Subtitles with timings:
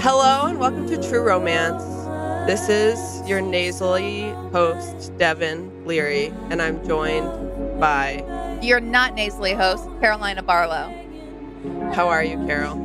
[0.00, 1.84] Hello and welcome to True Romance.
[2.46, 7.28] This is your nasally host, Devin Leary, and I'm joined
[7.78, 8.24] by
[8.62, 10.90] your not nasally host, Carolina Barlow.
[11.92, 12.78] How are you, Carol?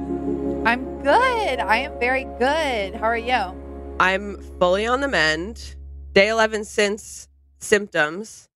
[0.68, 1.60] I'm good.
[1.62, 2.96] I am very good.
[2.96, 3.56] How are you?
[4.02, 5.76] I'm fully on the mend.
[6.12, 7.30] Day 11 since
[7.60, 8.50] symptoms.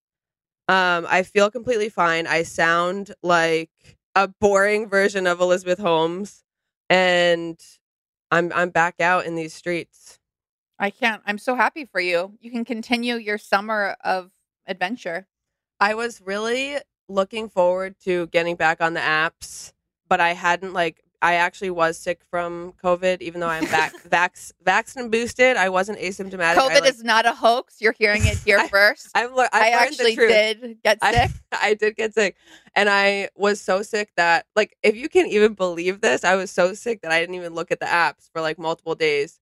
[0.68, 2.26] Um, I feel completely fine.
[2.26, 3.70] I sound like
[4.14, 6.44] a boring version of Elizabeth Holmes,
[6.90, 7.58] and
[8.30, 10.18] I'm I'm back out in these streets.
[10.78, 11.22] I can't.
[11.26, 12.34] I'm so happy for you.
[12.40, 14.30] You can continue your summer of
[14.66, 15.26] adventure.
[15.80, 16.76] I was really
[17.08, 19.72] looking forward to getting back on the apps,
[20.08, 24.52] but I hadn't like I actually was sick from COVID, even though I'm back, vax,
[24.62, 25.56] vaccinated boosted.
[25.56, 26.54] I wasn't asymptomatic.
[26.54, 27.80] COVID like, is not a hoax.
[27.80, 29.08] You're hearing it here I, first.
[29.14, 31.30] I've, I've i actually did get sick.
[31.52, 32.36] I, I, did get sick,
[32.74, 36.50] and I was so sick that, like, if you can even believe this, I was
[36.50, 39.40] so sick that I didn't even look at the apps for like multiple days,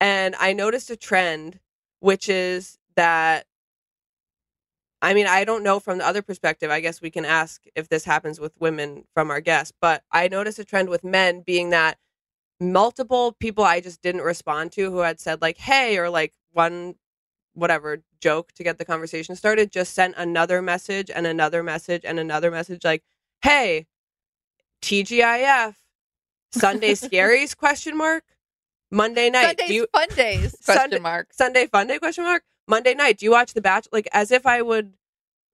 [0.00, 1.58] and I noticed a trend,
[1.98, 3.46] which is that
[5.02, 6.70] I mean, I don't know from the other perspective.
[6.70, 10.28] I guess we can ask if this happens with women from our guests, but I
[10.28, 11.98] noticed a trend with men being that
[12.58, 16.94] multiple people I just didn't respond to who had said like, "Hey," or like one
[17.54, 22.18] whatever joke to get the conversation started just sent another message and another message and
[22.18, 23.02] another message like,
[23.42, 23.86] "Hey,
[24.82, 25.74] TGIF,
[26.52, 28.24] Sunday scaries question mark.
[28.90, 29.58] Monday night.
[29.58, 31.28] Sundays you, fun days question Sunday, mark.
[31.32, 32.44] Sunday fun day question mark.
[32.68, 33.90] Monday night, do you watch The Bachelor?
[33.92, 34.94] Like as if I would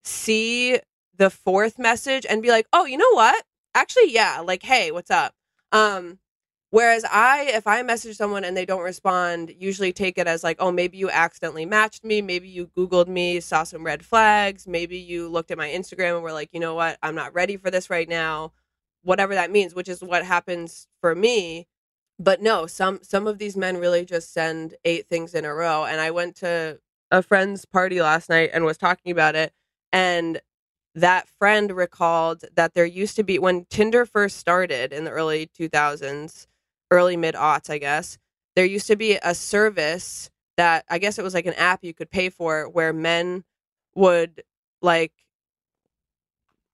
[0.05, 0.81] see
[1.17, 3.45] the fourth message and be like, oh, you know what?
[3.75, 4.41] Actually, yeah.
[4.45, 5.35] Like, hey, what's up?
[5.73, 6.19] Um,
[6.71, 10.57] whereas I, if I message someone and they don't respond, usually take it as like,
[10.61, 14.99] oh, maybe you accidentally matched me, maybe you Googled me, saw some red flags, maybe
[14.99, 16.99] you looked at my Instagram and were like, you know what?
[17.03, 18.53] I'm not ready for this right now.
[19.03, 21.67] Whatever that means, which is what happens for me
[22.19, 25.85] but no some some of these men really just send eight things in a row
[25.85, 26.79] and i went to
[27.13, 29.55] a friend's party last night and was talking about it.
[29.93, 30.43] And
[30.97, 35.51] that friend recalled that there used to be, when Tinder first started in the early
[35.59, 36.49] 2000s,
[36.91, 38.19] early mid aughts, I guess,
[38.57, 41.95] there used to be a service that I guess it was like an app you
[41.95, 43.45] could pay for where men
[43.97, 44.43] would
[44.83, 45.13] like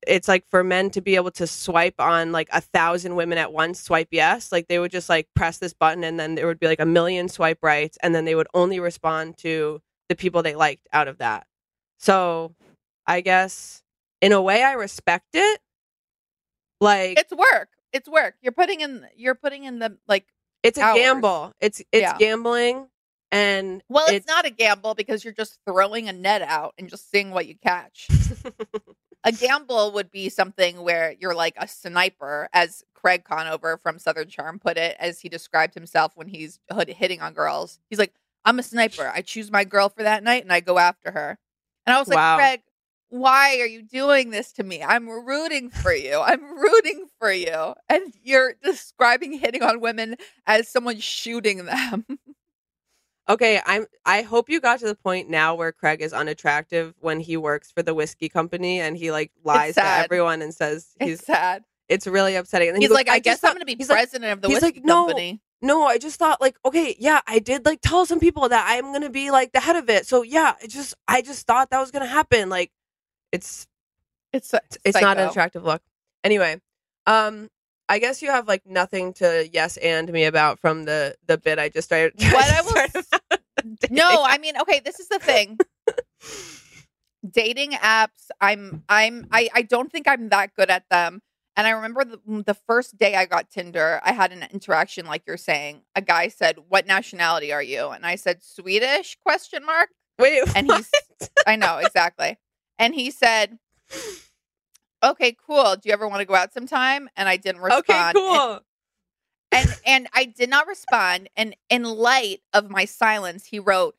[0.07, 3.53] it's like for men to be able to swipe on like a thousand women at
[3.53, 6.61] once swipe yes like they would just like press this button and then there would
[6.61, 10.43] be like a million swipe rights and then they would only respond to the people
[10.43, 11.47] they liked out of that.
[11.99, 12.55] So
[13.07, 13.83] I guess
[14.21, 15.61] in a way I respect it.
[16.81, 17.71] Like it's work.
[17.93, 18.35] It's work.
[18.41, 19.07] You're putting in.
[19.17, 20.27] You're putting in the like.
[20.63, 21.53] It's a gamble.
[21.61, 22.17] It's it's Yeah.
[22.19, 22.89] gambling,
[23.31, 27.11] and Well, it's, not a gamble because you're just throwing a net out and just
[27.11, 28.09] seeing what you catch.
[29.25, 34.29] a gamble would be something where you're like a sniper, as Craig Conover from Southern
[34.29, 36.59] Charm put it, as he described himself when he's
[36.89, 37.79] hitting on girls.
[37.89, 38.15] He's like,
[38.49, 39.13] I'm a sniper.
[39.15, 41.39] I choose my girl for that night and I go after her.
[41.87, 42.37] And I was like, Wow.
[42.37, 42.63] Craig,
[43.11, 44.83] why are you doing this to me?
[44.83, 46.19] I'm rooting for you.
[46.19, 47.75] I'm rooting for you.
[47.91, 50.17] And you're describing hitting on women
[50.47, 52.07] as someone shooting them.
[53.31, 53.85] Okay, I'm.
[54.07, 57.71] I hope you got to the point now where Craig is unattractive when he works
[57.71, 61.25] for the whiskey company and he like lies to everyone and says It's he's.
[61.27, 61.63] sad.
[61.91, 62.69] It's really upsetting.
[62.69, 63.99] And then he He's goes, like, I, just guess I'm going to be he's like,
[63.99, 65.43] president of the he's whiskey like, no, company.
[65.61, 68.93] No, I just thought like, okay, yeah, I did like tell some people that I'm
[68.93, 70.07] gonna be like the head of it.
[70.07, 72.49] So yeah, it just I just thought that was gonna happen.
[72.49, 72.71] Like,
[73.33, 73.67] it's
[74.33, 75.83] It's it's, it's not an attractive look.
[76.25, 76.61] Anyway,
[77.07, 77.49] um,
[77.89, 81.59] I guess you have like nothing to yes and me about from the the bit
[81.59, 82.15] I just started.
[82.33, 83.03] What I will.
[83.91, 85.59] No, I mean, okay, this is the thing.
[87.29, 91.21] Dating apps, I'm I'm I I don't think I'm that good at them.
[91.59, 95.25] And I remember the, the first day I got Tinder, I had an interaction like
[95.27, 95.83] you're saying.
[95.97, 99.89] A guy said, "What nationality are you?" And I said, "Swedish?" question mark.
[100.21, 100.89] wait, And he's
[101.49, 102.39] I know, exactly.
[102.79, 103.59] And he said,
[105.03, 105.75] "Okay, cool.
[105.75, 108.17] Do you ever want to go out sometime?" And I didn't respond.
[108.17, 108.61] okay, cool.
[109.51, 111.29] and and I did not respond.
[111.37, 113.97] And in light of my silence, he wrote,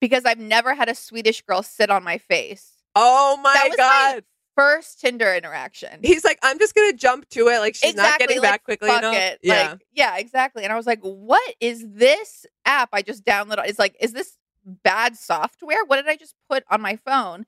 [0.00, 3.84] "Because I've never had a Swedish girl sit on my face." Oh my was my
[3.84, 4.24] god.
[4.56, 6.00] First Tinder interaction.
[6.02, 7.58] He's like, I'm just gonna jump to it.
[7.58, 9.14] Like she's not getting like, back quickly enough.
[9.16, 9.40] it.
[9.42, 9.70] Yeah.
[9.72, 10.64] Like, yeah, exactly.
[10.64, 13.66] And I was like, "What is this app I just downloaded?
[13.66, 15.84] It's like, is this bad software?
[15.86, 17.46] What did I just put on my phone?"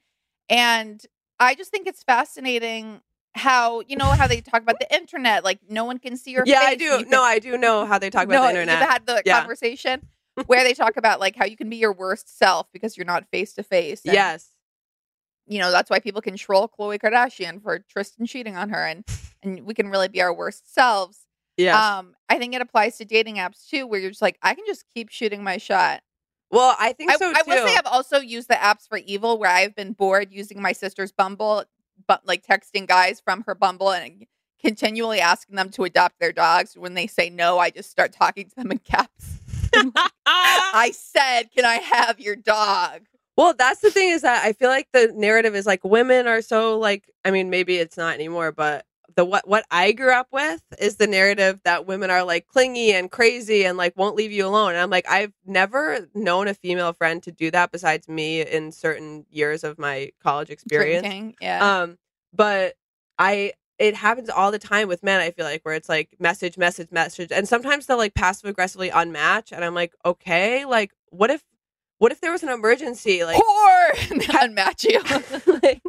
[0.48, 1.00] And
[1.38, 3.00] I just think it's fascinating
[3.34, 6.44] how you know how they talk about the internet, like no one can see your
[6.46, 6.68] yeah, face.
[6.70, 6.98] I do.
[7.02, 8.80] can- No, I do know how they talk about no, the internet.
[8.80, 9.38] You've had the Yeah.
[9.40, 10.08] conversation
[10.46, 13.26] where they talk about like how you can be your worst self because you're not
[13.30, 14.00] face to face.
[14.04, 14.48] yes.
[15.46, 19.04] You know, that's why people can control Khloe Kardashian for Tristan cheating on her and
[19.42, 21.26] and we can really be our worst selves.
[21.56, 21.74] Yes.
[21.74, 24.64] Um, I think it applies to dating apps too, where you're just like, I can
[24.66, 26.02] just keep shooting my shot.
[26.50, 29.38] well, I think I, so I will say I've also used the apps for evil
[29.38, 31.64] where I've been bored using my sister's Bumble,
[32.06, 34.26] but like texting guys from her Bumble and
[34.60, 36.76] continually asking them to adopt their dogs.
[36.76, 39.38] When they say no, I just start talking to them in caps.
[40.26, 43.02] I said, "Can I have your dog?"
[43.36, 46.42] Well, that's the thing is that I feel like the narrative is like women are
[46.42, 50.28] so like I mean maybe it's not anymore, but the what what I grew up
[50.30, 54.32] with is the narrative that women are like clingy and crazy and like won't leave
[54.32, 54.70] you alone.
[54.70, 58.72] And I'm like I've never known a female friend to do that besides me in
[58.72, 61.02] certain years of my college experience.
[61.02, 61.80] Drinking, yeah.
[61.82, 61.98] Um
[62.32, 62.74] but
[63.18, 66.56] I it happens all the time with men, I feel like, where it's like message,
[66.56, 67.30] message, message.
[67.30, 69.52] And sometimes they'll like passive aggressively unmatch.
[69.52, 71.42] And I'm like, okay, like what if
[71.98, 73.24] what if there was an emergency?
[73.24, 73.92] Like Poor
[74.40, 74.84] unmatch
[75.46, 75.60] you.
[75.62, 75.80] like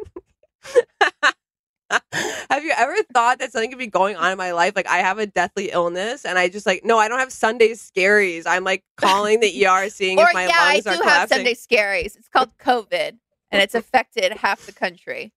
[2.49, 4.73] have you ever thought that something could be going on in my life?
[4.75, 7.71] Like I have a deathly illness and I just like no, I don't have Sunday
[7.71, 8.43] scaries.
[8.45, 11.01] I'm like calling the ER seeing or if my yeah, I lungs do are have
[11.01, 11.37] collapsing.
[11.37, 12.15] Sunday scaries.
[12.17, 13.17] It's called COVID,
[13.51, 15.31] and it's affected half the country.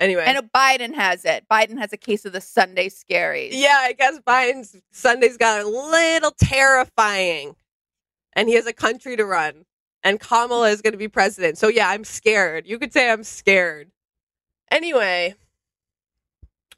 [0.00, 0.24] anyway.
[0.26, 1.44] And Biden has it.
[1.50, 3.50] Biden has a case of the Sunday scaries.
[3.52, 7.54] yeah, I guess Biden's Sunday's got a little terrifying.
[8.36, 9.64] And he has a country to run.
[10.04, 10.72] And Kamala mm.
[10.72, 11.58] is going to be president.
[11.58, 12.66] So yeah, I'm scared.
[12.66, 13.90] You could say I'm scared.
[14.70, 15.34] Anyway,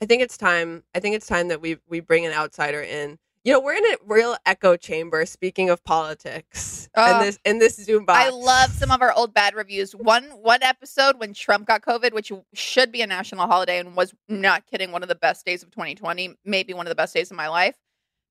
[0.01, 0.85] I think it's time.
[0.95, 3.19] I think it's time that we we bring an outsider in.
[3.45, 5.25] You know, we're in a real echo chamber.
[5.27, 7.15] Speaking of politics, Oh.
[7.15, 9.93] in this in this Zoom box, I love some of our old bad reviews.
[9.93, 14.15] One one episode when Trump got COVID, which should be a national holiday and was
[14.29, 17.31] not kidding, one of the best days of 2020, maybe one of the best days
[17.31, 17.77] of my life.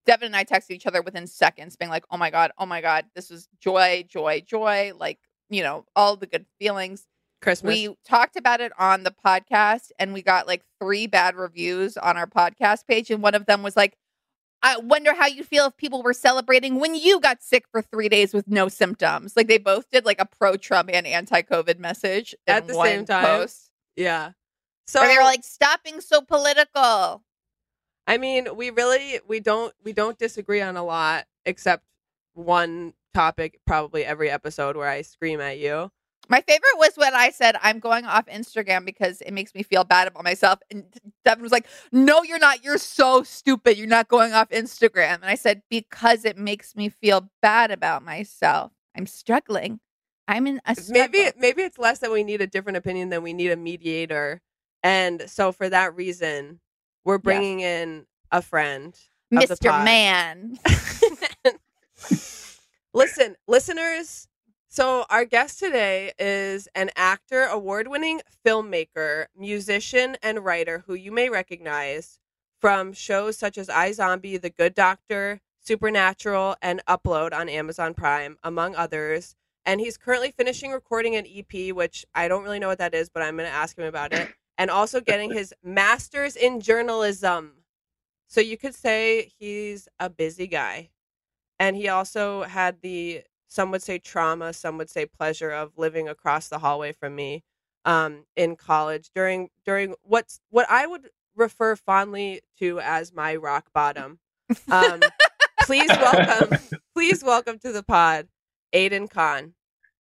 [0.08, 2.82] Devin and I texted each other within seconds, being like, "Oh my god, oh my
[2.82, 7.06] god, this was joy, joy, joy!" Like you know, all the good feelings.
[7.42, 7.76] Christmas.
[7.76, 12.18] We talked about it on the podcast, and we got like three bad reviews on
[12.18, 13.96] our podcast page, and one of them was like.
[14.64, 18.10] I wonder how you feel if people were celebrating when you got sick for three
[18.10, 19.38] days with no symptoms.
[19.38, 22.88] Like they both did like a pro Trump and anti COVID message At the one
[22.88, 23.24] same time.
[23.24, 23.70] post.
[23.96, 24.32] yeah.
[24.88, 27.24] So Where they were like, stop being so political.
[28.08, 31.84] I mean, we really we don't we don't disagree on a lot except
[32.34, 35.92] one topic probably every episode where I scream at you.
[36.30, 39.84] My favorite was when I said I'm going off Instagram because it makes me feel
[39.84, 40.60] bad about myself.
[40.72, 40.86] And
[41.26, 42.64] Devin was like, No, you're not.
[42.64, 43.78] You're so stupid.
[43.78, 45.16] You're not going off Instagram.
[45.16, 48.72] And I said, Because it makes me feel bad about myself.
[48.96, 49.80] I'm struggling.
[50.28, 51.12] I'm in a struggle.
[51.12, 54.42] Maybe maybe it's less that we need a different opinion than we need a mediator.
[54.84, 56.60] And so for that reason,
[57.08, 58.94] we're bringing in a friend,
[59.34, 59.86] Mr.
[59.86, 60.60] Man.
[62.94, 64.28] Listen, listeners.
[64.68, 71.14] So, our guest today is an actor, award winning filmmaker, musician, and writer who you
[71.14, 72.20] may recognize
[72.60, 78.76] from shows such as iZombie, The Good Doctor, Supernatural, and Upload on Amazon Prime, among
[78.76, 79.34] others.
[79.66, 83.08] And he's currently finishing recording an EP, which I don't really know what that is,
[83.08, 84.28] but I'm going to ask him about it.
[84.58, 87.54] And also getting his master's in journalism.
[88.28, 90.90] So, you could say he's a busy guy.
[91.60, 96.10] And he also had the some would say trauma some would say pleasure of living
[96.10, 97.44] across the hallway from me
[97.86, 103.72] um, in college during during what's what i would refer fondly to as my rock
[103.74, 104.20] bottom.
[104.70, 105.00] Um,
[105.64, 106.58] please welcome
[106.94, 108.28] please welcome to the pod
[108.74, 109.54] aiden khan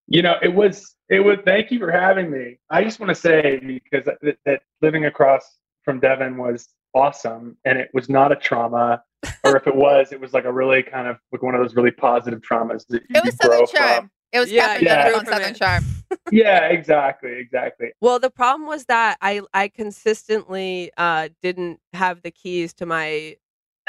[0.07, 1.39] You know, it was it was.
[1.45, 2.57] Thank you for having me.
[2.69, 5.43] I just want to say because that, that living across
[5.83, 9.03] from Devin was awesome, and it was not a trauma,
[9.43, 11.75] or if it was, it was like a really kind of like one of those
[11.75, 13.77] really positive traumas that you It was grow Southern from.
[13.77, 14.11] Charm.
[14.33, 15.11] It was Yeah, yeah.
[15.15, 15.55] On Southern it.
[15.55, 15.83] Charm.
[16.31, 17.91] Yeah, exactly, exactly.
[18.01, 23.35] well the problem was that i i consistently uh didn't have the keys to my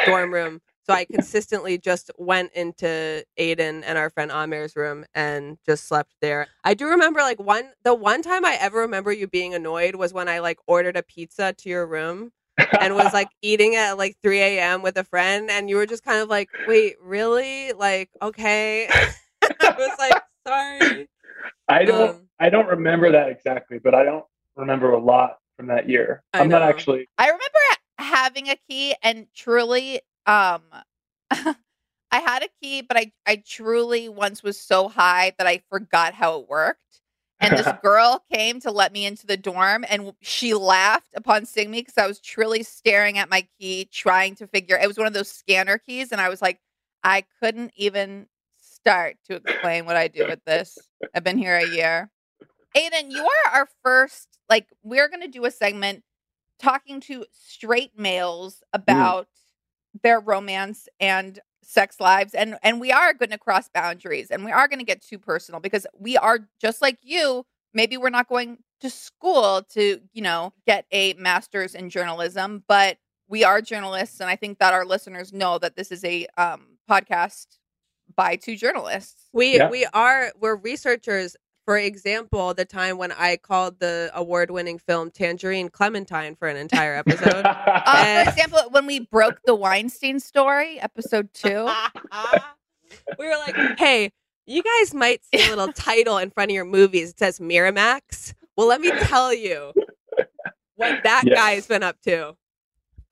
[0.05, 0.61] dorm room.
[0.89, 6.15] So I consistently just went into Aiden and our friend Amir's room and just slept
[6.23, 6.47] there.
[6.65, 10.15] I do remember like one the one time I ever remember you being annoyed was
[10.15, 12.31] when I like ordered a pizza to your room
[12.81, 14.81] and was like eating it at like 3 a.m.
[14.81, 17.75] with a friend and you were just kind of like, wait, really?
[17.75, 18.89] Like, okay.
[19.61, 21.07] I was like, sorry.
[21.69, 24.25] I don't Um, I don't remember that exactly, but I don't
[24.57, 26.23] remember a lot from that year.
[26.33, 27.59] I I'm not actually I remember
[27.99, 30.63] having a key and truly, um,
[32.11, 36.15] I had a key, but I, I truly once was so high that I forgot
[36.15, 37.01] how it worked.
[37.41, 41.71] And this girl came to let me into the dorm and she laughed upon seeing
[41.71, 45.07] me because I was truly staring at my key, trying to figure it was one
[45.07, 46.13] of those scanner keys.
[46.13, 46.61] And I was like,
[47.03, 48.27] I couldn't even
[48.61, 50.79] start to explain what I do with this.
[51.15, 52.11] I've been here a year.
[52.77, 56.03] Aiden, you are our first, like, we're going to do a segment
[56.59, 59.29] talking to straight males about
[60.03, 64.51] their romance and sex lives and and we are going to cross boundaries and we
[64.53, 68.29] are going to get too personal because we are just like you maybe we're not
[68.29, 72.97] going to school to you know get a master's in journalism but
[73.29, 76.79] we are journalists and i think that our listeners know that this is a um,
[76.89, 77.47] podcast
[78.17, 79.69] by two journalists We Yeah.
[79.69, 81.37] we are we're researchers.
[81.69, 86.95] For example, the time when I called the award-winning film Tangerine Clementine for an entire
[86.95, 87.45] episode.
[87.45, 91.69] uh, for example when we broke the weinstein story episode two
[93.19, 94.13] we were like, "Hey,
[94.47, 97.11] you guys might see a little title in front of your movies.
[97.11, 98.33] It says Miramax.
[98.57, 99.75] Well, let me tell you
[100.77, 101.37] what that Yes.
[101.37, 102.35] guy's been up to."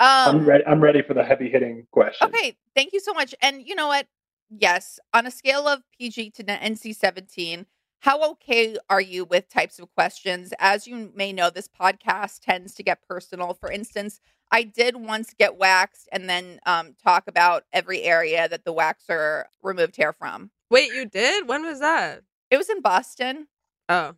[0.00, 2.26] I'm um ready I'm ready for the heavy hitting question.
[2.28, 3.34] Okay, thank you so much.
[3.42, 4.06] And you know what?
[4.48, 7.66] Yes, on a scale of PG to NC 17,
[8.00, 10.52] how okay are you with types of questions?
[10.58, 13.54] As you may know, this podcast tends to get personal.
[13.54, 14.20] For instance,
[14.52, 19.44] I did once get waxed and then um, talk about every area that the waxer
[19.62, 20.50] removed hair from.
[20.70, 21.48] Wait, you did?
[21.48, 22.22] When was that?
[22.50, 23.48] It was in Boston.
[23.88, 24.14] Oh,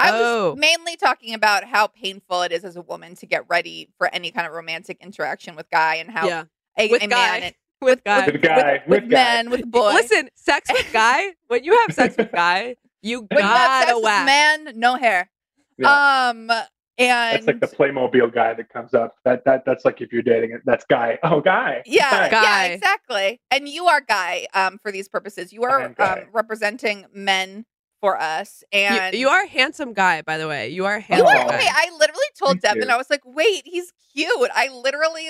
[0.00, 0.50] I Oh.
[0.50, 4.12] was mainly talking about how painful it is as a woman to get ready for
[4.12, 6.44] any kind of romantic interaction with guy and how yeah,
[6.76, 7.40] a, With a guy.
[7.40, 8.26] man with guy.
[8.26, 9.14] With guy, with, with guy.
[9.16, 9.92] men, with boy.
[9.92, 11.34] Listen, sex with guy.
[11.46, 12.74] When you have sex with guy,
[13.06, 14.26] you when you have gotta sex with wax.
[14.26, 15.30] man, no hair.
[15.78, 16.28] Yeah.
[16.30, 16.50] Um,
[16.98, 19.16] and it's like the Playmobil guy that comes up.
[19.24, 21.18] That that that's like if you're dating it, that's guy.
[21.22, 21.82] Oh, guy.
[21.84, 22.42] yeah, Guy.
[22.42, 23.40] yeah, exactly.
[23.50, 24.46] And you are guy.
[24.54, 27.66] Um, for these purposes, you are um representing men
[28.00, 28.64] for us.
[28.72, 30.68] And you, you are a handsome guy, by the way.
[30.70, 31.48] You are a You handsome are- Oh.
[31.50, 31.56] guy.
[31.56, 32.94] okay, I literally told Thank Devin, you.
[32.94, 34.50] I was like, wait, he's cute.
[34.54, 35.28] I literally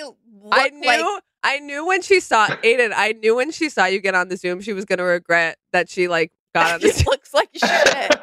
[0.51, 3.99] I knew like I knew when she saw Aiden, I knew when she saw you
[3.99, 6.31] get on the Zoom, she was gonna regret that she like
[6.63, 7.05] got on the he Zoom.
[7.07, 8.19] looks like shit.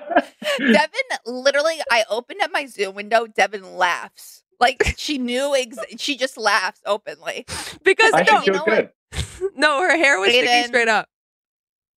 [0.59, 3.27] Devin literally, I opened up my Zoom window.
[3.27, 4.43] Devin laughs.
[4.61, 7.45] Like she knew, ex- she just laughs openly.
[7.83, 8.91] Because I No, you know good.
[9.57, 11.09] no, her hair was sticking straight up.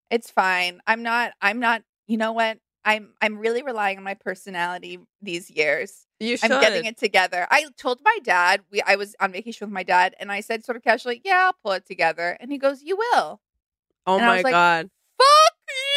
[0.10, 0.82] It's fine.
[0.88, 1.34] I'm not.
[1.41, 1.84] I'm not.
[2.08, 2.58] You know what?
[2.86, 3.13] I'm.
[3.22, 6.06] I'm really relying on my personality these years.
[6.20, 6.51] You should.
[6.51, 7.46] I'm getting it together.
[7.51, 8.62] I told my dad.
[8.72, 8.82] We.
[8.82, 11.56] I was on vacation with my dad, and I said sort of casually, "Yeah, I'll
[11.62, 13.41] pull it together." And he goes, "You will."
[14.06, 14.89] Oh and I my was like, god.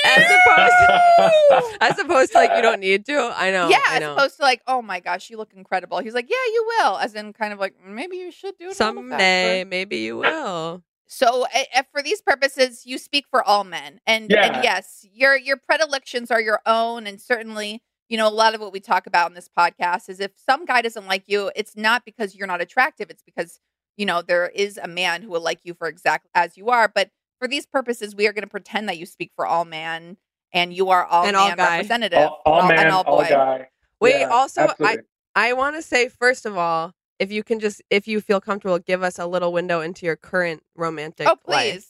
[0.05, 3.33] Fuck As opposed to, as opposed to like you don't need to.
[3.37, 3.69] I know.
[3.69, 5.99] yeah, I as opposed to like, oh my gosh, you look incredible.
[6.01, 6.97] He's like, yeah, you will.
[6.99, 8.77] As in, kind of like, maybe you should do it.
[8.77, 10.83] Someday, maybe you will.
[11.07, 14.47] So, uh, uh, for these purposes, you speak for all men, and, Yeah.
[14.47, 18.61] and yes, your your predilections are your own, and certainly you know, a lot of
[18.61, 21.77] what we talk about in this podcast is if some guy doesn't like you, it's
[21.77, 23.09] not because you're not attractive.
[23.09, 23.61] It's because,
[23.97, 26.89] you know, there is a man who will like you for exactly as you are.
[26.93, 30.19] But for these purposes, we are going to pretend that you speak for all man
[30.53, 31.77] and you are all And all man guy.
[31.79, 32.19] representative.
[32.19, 33.29] all, all man, and all, all boy.
[33.29, 33.69] guy.
[34.01, 35.03] Wait, Yeah, also, absolutely.
[35.35, 38.79] I want to say first of all, if you can just, if you feel comfortable,
[38.79, 41.73] give us a little window into your current romantic Oh, life.
[41.73, 41.87] please.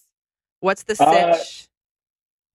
[0.61, 1.37] What's the Uh.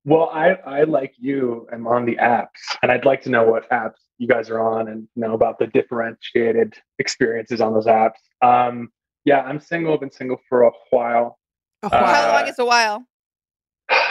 [0.08, 2.48] Well, I, I like you am on the apps,
[2.84, 5.66] and I'd like to know what apps you guys are on and know about the
[5.66, 8.20] differentiated experiences on those apps.
[8.44, 8.90] Um,
[9.26, 9.96] yeah, I'm single.
[9.96, 11.40] I've been single for a while.
[11.84, 11.90] Uh.
[11.90, 13.06] How long is a while?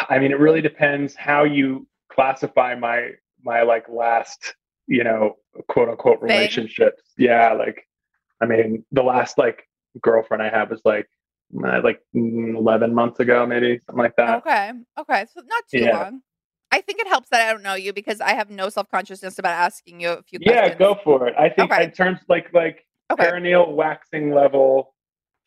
[0.08, 3.10] I mean, it really depends how you classify my
[3.42, 4.54] my like last,
[4.86, 5.36] you know,
[5.68, 7.02] quote unquote relationships.
[7.18, 7.86] Yeah, like,
[8.40, 9.68] I mean, the last like
[10.00, 11.08] girlfriend I had was like
[11.64, 14.38] uh, like mm, eleven months ago, maybe something like that.
[14.38, 14.72] Okay.
[14.98, 15.26] Okay.
[15.34, 15.98] So not too Yeah.
[15.98, 16.20] long.
[16.72, 19.38] I think it helps that I don't know you because I have no self consciousness
[19.38, 21.34] about asking you a few Yeah, go for it.
[21.38, 21.84] I think Okay.
[21.84, 23.24] in terms like like Okay.
[23.24, 24.93] perineal waxing level,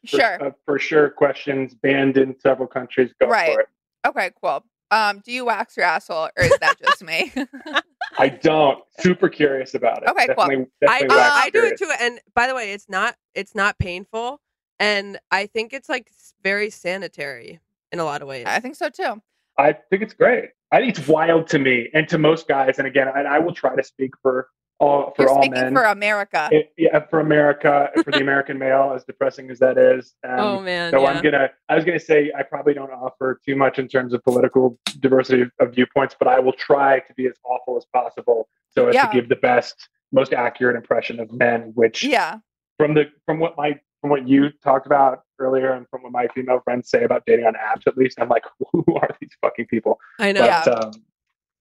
[0.08, 0.44] for, Sure.
[0.48, 1.10] uh, for sure.
[1.10, 3.12] Questions banned in several countries.
[3.20, 3.54] Go Right.
[3.54, 3.68] for it.
[4.08, 4.64] Okay, cool.
[4.90, 7.34] Um, do you wax your asshole or is that just me?
[8.18, 8.84] I don't.
[9.00, 10.10] Super curious about it.
[10.10, 10.36] Okay, cool.
[10.36, 11.92] definitely, I, definitely wax I do it too.
[12.00, 14.40] And by the way, it's not, it's not painful.
[14.80, 16.10] And I think it's like
[16.44, 17.60] very sanitary
[17.92, 18.46] in a lot of ways.
[18.48, 19.22] I think so too.
[19.58, 20.50] I think it's great.
[20.72, 22.78] I think it's wild to me and to most guys.
[22.78, 24.48] And again, and I will try to speak for
[24.80, 25.74] all for You're all speaking men.
[25.74, 26.50] for America.
[26.52, 30.16] It- yeah, for America, for the American male, as depressing as that is.
[30.24, 30.92] Um, oh man.
[30.92, 31.08] So yeah.
[31.08, 31.50] I'm gonna.
[31.70, 35.46] I was gonna say I probably don't offer too much in terms of political diversity
[35.60, 39.08] of, viewpoints, but I will try to be as awful as possible so as Yeah.
[39.08, 41.72] to give the best, most accurate impression of men.
[41.76, 42.38] Which yeah.
[42.78, 46.28] from the from what my from what you talked about earlier, and from what my
[46.28, 49.66] female friends say about dating on apps, at least I'm like, who are these fucking
[49.68, 50.00] people?
[50.20, 50.46] I know.
[50.46, 50.60] Yeah.
[50.62, 50.92] Um,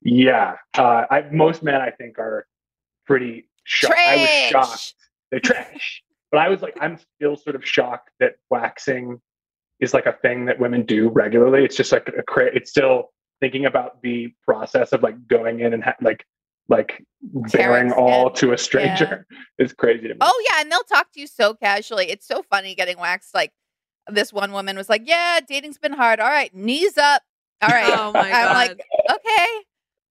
[0.02, 2.46] yeah, uh, I, most men I think are
[3.06, 3.94] pretty shocked.
[3.96, 4.68] I was shocked.
[4.70, 4.94] Trash.
[5.30, 6.02] They're trash.
[6.32, 9.20] But I was like, I'm still sort of shocked that waxing
[9.80, 11.64] is like a thing that women do regularly.
[11.64, 15.72] It's just like a cra- it's still thinking about the process of like going in
[15.74, 16.24] and ha- like
[16.68, 18.48] like bearing Tearing all skin.
[18.48, 19.26] to a stranger
[19.58, 20.18] is crazy to me.
[20.20, 22.10] Oh yeah, and they'll talk to you so casually.
[22.10, 23.34] It's so funny getting waxed.
[23.34, 23.52] Like
[24.08, 26.18] this one woman was like, "Yeah, dating's been hard.
[26.18, 27.22] All right, knees up.
[27.62, 28.46] All right." Oh my God.
[28.48, 28.80] I'm like,
[29.12, 29.46] okay.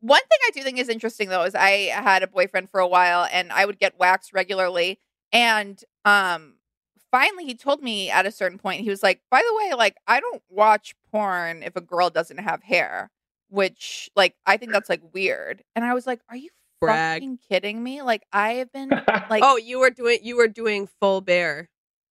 [0.01, 2.88] One thing I do think is interesting though is I had a boyfriend for a
[2.88, 4.99] while and I would get waxed regularly.
[5.31, 6.55] And um
[7.12, 9.95] finally he told me at a certain point, he was like, by the way, like
[10.08, 13.10] I don't watch porn if a girl doesn't have hair.
[13.49, 15.63] Which like I think that's like weird.
[15.75, 16.49] And I was like, Are you
[16.81, 17.21] Brag.
[17.21, 18.01] fucking kidding me?
[18.01, 18.89] Like I have been
[19.29, 21.69] like oh, you were doing, you were doing full bear.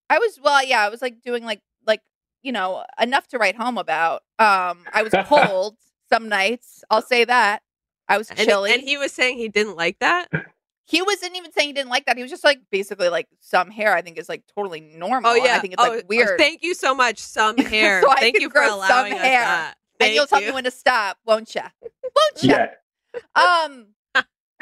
[0.08, 2.00] I was well, yeah, I was like doing like like
[2.42, 4.22] you know enough to write home about.
[4.38, 5.76] Um, I was cold
[6.10, 6.84] some nights.
[6.90, 7.62] I'll say that.
[8.08, 8.72] I was And, chilly.
[8.72, 10.28] and he was saying he didn't like that.
[10.84, 12.16] he wasn't even saying he didn't like that.
[12.16, 13.94] He was just like basically like some hair.
[13.94, 15.30] I think is like totally normal.
[15.30, 15.56] Oh yeah.
[15.56, 16.38] I think it's oh, like weird.
[16.38, 17.18] Thank you so much.
[17.18, 18.02] Some hair.
[18.02, 19.40] So Thank you for grow some allowing us hair.
[19.40, 19.74] that.
[20.00, 21.62] and you'll tell me when to stop, won't you?
[21.82, 22.50] Won't you?
[22.50, 22.70] yeah.
[23.34, 23.86] Um.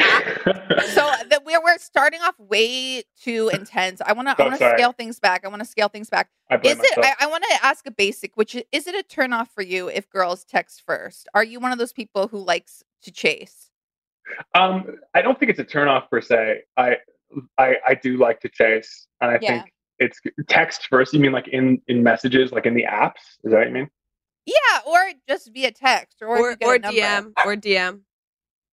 [0.01, 0.07] So
[1.29, 4.01] that we're we're starting off way too intense.
[4.05, 5.45] I want to I Oh, want to scale things back.
[5.45, 6.29] I want to scale things back.
[6.51, 6.97] I blame Is it?
[6.99, 7.17] myself.
[7.21, 9.63] I, I want to ask a basic, which is, is it a turn off for
[9.63, 11.29] you if girls text first?
[11.35, 13.69] Are you one of those people who likes to chase?
[14.55, 16.63] Um, I don't think it's a turnoff per se.
[16.77, 16.97] I,
[17.59, 19.63] I, I do like to chase, and I Yeah.
[19.63, 21.13] think it's text first.
[21.13, 23.21] You mean like in in messages, like in the apps?
[23.45, 23.91] Is that what you mean?
[24.47, 26.79] Yeah, or just via text, or or or.
[26.79, 28.01] DM or DM.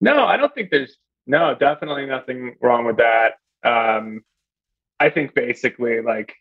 [0.00, 3.34] No, I don't think there's no, definitely nothing wrong with that.
[3.62, 4.22] Um,
[4.98, 6.34] I think basically like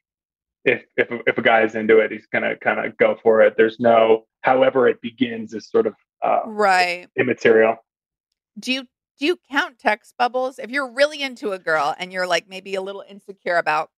[0.65, 3.55] if if if a guy is into it, he's gonna kind of go for it.
[3.57, 5.93] There's no, however, it begins is sort of
[6.23, 7.07] uh, Right?
[7.17, 7.77] immaterial.
[8.59, 8.83] Do you
[9.19, 12.75] do you count text bubbles if you're really into a girl and you're like maybe
[12.75, 13.89] a little insecure about,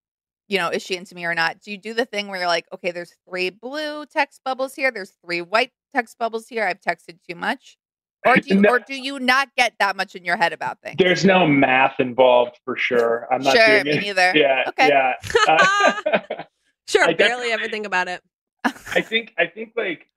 [0.48, 1.60] you know, is she into me or not?
[1.62, 4.92] Do you do the thing where you're like, okay, there's three blue text bubbles here,
[4.92, 6.66] there's three white text bubbles here.
[6.66, 7.78] I've texted too much,
[8.26, 8.70] or do you No.
[8.70, 10.96] or do you not get that much in your head about things?
[11.00, 13.28] There's no math involved for sure.
[13.32, 14.02] I'm not sure, doing me it.
[14.02, 14.32] neither.
[14.36, 14.88] Yeah, Okay.
[14.90, 15.14] yeah.
[15.48, 16.44] Uh,
[16.92, 18.22] Sure, I barely ever think about it.
[18.66, 20.08] I think I think like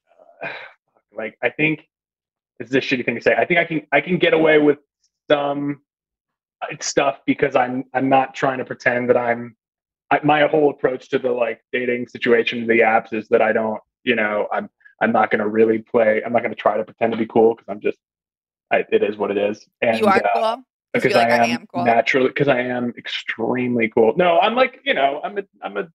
[0.42, 0.48] uh,
[1.16, 1.86] like I think
[2.58, 3.34] this is a shitty thing to say.
[3.34, 4.78] I think I can I can get away with
[5.30, 5.82] some
[6.62, 9.56] uh, stuff because I'm I'm not trying to pretend that I'm
[10.10, 13.80] I, my whole approach to the like dating situation the apps is that I don't
[14.02, 14.68] you know I'm
[15.00, 17.26] I'm not going to really play I'm not going to try to pretend to be
[17.26, 17.98] cool because I'm just
[18.72, 20.64] I, it is what it is and you are uh, cool.
[20.92, 21.84] Because like I I am, am cool.
[21.84, 24.14] naturally because I am extremely cool.
[24.16, 25.88] No, I'm like you know I'm a I'm a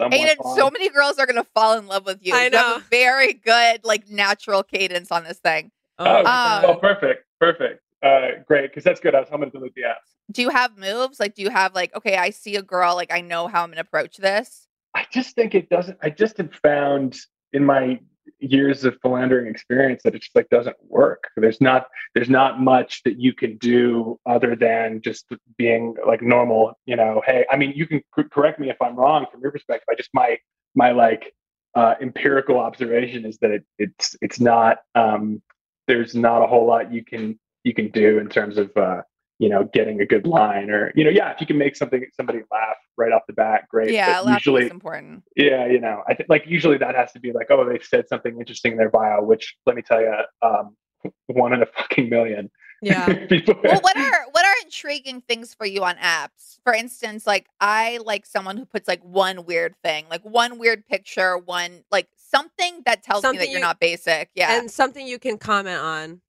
[0.00, 2.34] Aiden, fun- so many girls are gonna fall in love with you.
[2.34, 2.76] I You have know.
[2.76, 5.70] a very good, like natural cadence on this thing.
[5.98, 7.80] Oh, Um, oh, perfect, perfect.
[8.02, 9.14] uh, great because that's good.
[9.14, 9.98] I was hoping to delete the app.
[10.32, 11.20] Do you have moves?
[11.20, 13.70] Like, do you have like, okay, I see a girl, like I know how I'm
[13.70, 14.66] gonna approach this.
[14.94, 15.98] I just think it doesn't.
[16.02, 17.16] I just have found
[17.52, 18.00] in my
[18.38, 21.24] years of philandering experience that it just like doesn't work.
[21.36, 26.74] There's not there's not much that you can do other than just being like normal.
[26.86, 29.52] You know, hey, I mean, you can c- correct me if I'm wrong from your
[29.52, 29.86] perspective.
[29.90, 30.38] I just my
[30.74, 31.32] my like
[31.74, 35.42] uh, empirical observation is that it, it's it's not um,
[35.86, 39.02] there's not a whole lot you can you can do in terms of uh,
[39.38, 42.04] you know getting a good line or you know yeah if you can make something
[42.14, 45.24] somebody laugh right off the bat great Yeah, But usually is important.
[45.36, 48.08] yeah you know i think like usually that has to be like oh they've said
[48.08, 50.76] something interesting in their bio which let me tell you um
[51.26, 52.50] one in a fucking million
[52.82, 53.26] Yeah.
[53.28, 56.58] People- Well, what are what are intriguing things for you on apps?
[56.64, 60.86] For instance, like I like someone who puts like one weird thing, like one weird
[60.86, 64.28] picture, one like something that tells me that you're you- not basic.
[64.34, 64.58] Yeah.
[64.58, 66.20] And something you can comment on.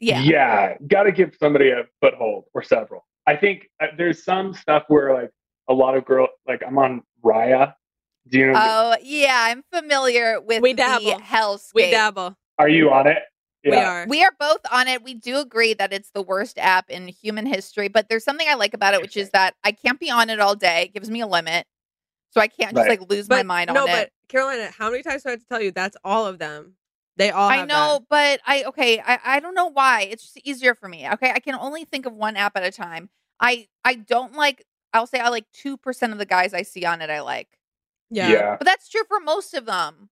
[0.00, 0.20] Yeah.
[0.20, 4.84] yeah got to give somebody a foothold or several i think uh, there's some stuff
[4.88, 5.30] where like
[5.68, 7.74] a lot of girl like i'm on raya
[8.28, 11.12] do you know Oh, yeah, I'm familiar with We the dabble.
[11.20, 11.74] hellscape.
[11.74, 12.36] We dabble.
[12.58, 13.18] are you on it
[13.64, 14.06] We are.
[14.08, 15.02] We are both on it.
[15.04, 18.54] We do agree that it's the worst app in human history, but there's something I
[18.54, 20.82] like about it, which is that I can't be on it all day.
[20.84, 21.66] It gives me a limit.
[22.30, 23.00] So I can't just Right.
[23.00, 24.12] like lose my But mind no, on but it.
[24.28, 26.74] Carolina, how many times do I have to tell you that's all of them?
[27.16, 28.02] They all I know, that.
[28.10, 30.02] but I okay, I, I don't know why.
[30.02, 31.08] It's just easier for me.
[31.14, 31.30] Okay.
[31.30, 33.08] I can only think of one app at a time.
[33.40, 36.84] I I don't like I'll say I like two percent of the guys I see
[36.84, 37.48] on it I like.
[38.10, 38.30] Yeah.
[38.30, 40.10] yeah But that's true for most of them.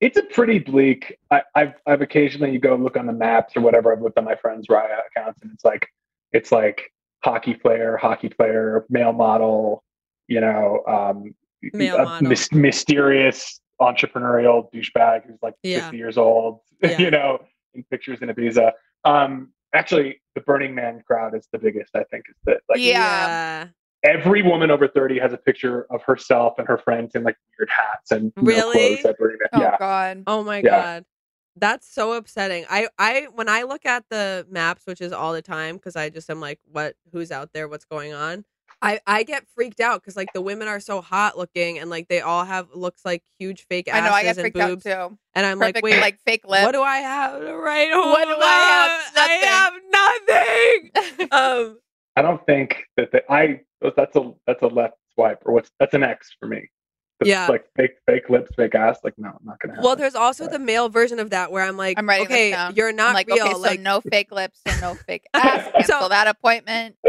[0.00, 3.60] it's a pretty bleak I, I've I've occasionally you go look on the maps or
[3.62, 5.88] whatever I've looked on my friends' Raya accounts and it's like
[6.32, 6.92] it's like
[7.24, 9.82] hockey player, hockey player, male model,
[10.28, 11.34] you know, um,
[11.72, 12.28] Male model.
[12.28, 15.80] mys- mysterious entrepreneurial douchebag who's like Yeah.
[15.80, 16.98] 60 years old, Yeah.
[17.00, 17.38] you know,
[17.74, 18.72] in pictures in Ibiza.
[19.04, 21.94] Um, actually, the Burning Man crowd is the biggest.
[21.94, 23.68] I think is that like Yeah.
[24.02, 27.68] every woman over 30 has a picture of herself and her friends in like weird
[27.70, 28.72] hats and no Really?
[28.96, 29.48] clothes at Burning Man.
[29.52, 29.76] Oh yeah.
[29.78, 30.22] god.
[30.26, 30.62] Oh my Yeah.
[30.70, 31.04] god.
[31.58, 32.66] That's so upsetting.
[32.68, 36.10] I I when I look at the maps, which is all the time because I
[36.10, 38.44] just am like what who's out there, what's going on.
[38.82, 42.08] I I get freaked out cuz like the women are so hot looking and like
[42.08, 44.86] they all have looks like huge fake I asses know I get and freaked boobs
[44.86, 45.18] out too.
[45.34, 46.64] and I'm Perfect like wait like fake lips.
[46.64, 49.22] what do I have to write home What do I about?
[49.22, 51.28] I have nothing.
[51.32, 51.78] um
[52.16, 53.60] I don't think that the, I
[53.96, 56.68] that's a that's a left swipe or what's that's an X for me.
[57.20, 57.46] It's Yeah.
[57.48, 58.98] like fake fake lips, fake ass.
[59.02, 59.74] Like no, I'm not gonna.
[59.80, 60.02] well happen.
[60.02, 60.52] there's also Right.
[60.52, 63.26] the male version of that where I'm like I'm writing okay, you're not I'm like,
[63.28, 65.70] real okay, so like no fake lips and no fake ass.
[65.72, 66.96] Cancel So- that appointment.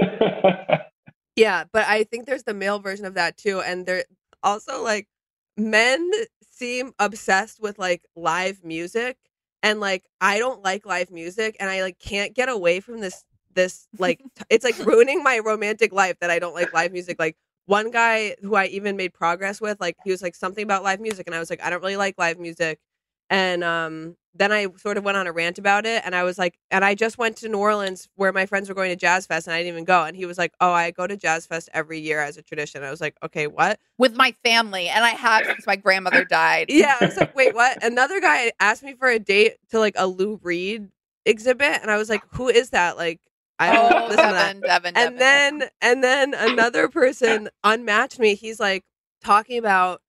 [1.37, 3.61] Yeah, but I think there's the male version of that too.
[3.61, 4.05] And they're
[4.43, 5.07] also like
[5.57, 6.11] men
[6.43, 9.17] seem obsessed with like live music.
[9.63, 13.25] And like I don't like live music and I like can't get away from this
[13.55, 17.17] this like t- it's like ruining my romantic life that I don't like live music.
[17.19, 20.83] Like one guy who I even made progress with, like he was like something about
[20.83, 22.79] live music and I was like, I don't really like live music.
[23.29, 26.37] And um then I sort of went on a rant about it and I was
[26.37, 29.25] like and I just went to New Orleans where my friends were going to Jazz
[29.25, 31.45] Fest and I didn't even go and he was like, "Oh, I go to Jazz
[31.47, 35.03] Fest every year as a tradition." I was like, "Okay, what?" With my family, and
[35.03, 36.67] I have since my grandmother died.
[36.69, 39.95] Yeah, I was like, "Wait, what?" Another guy asked me for a date to like
[39.97, 40.89] a Lou Reed
[41.25, 43.19] exhibit and I was like, "Who is that?" Like
[43.59, 44.61] I don't Oh, listen to that.
[44.61, 45.13] Devin, Devin, Devin.
[45.13, 48.35] And then and then another person unmatched me.
[48.35, 48.83] He's like
[49.23, 50.01] talking about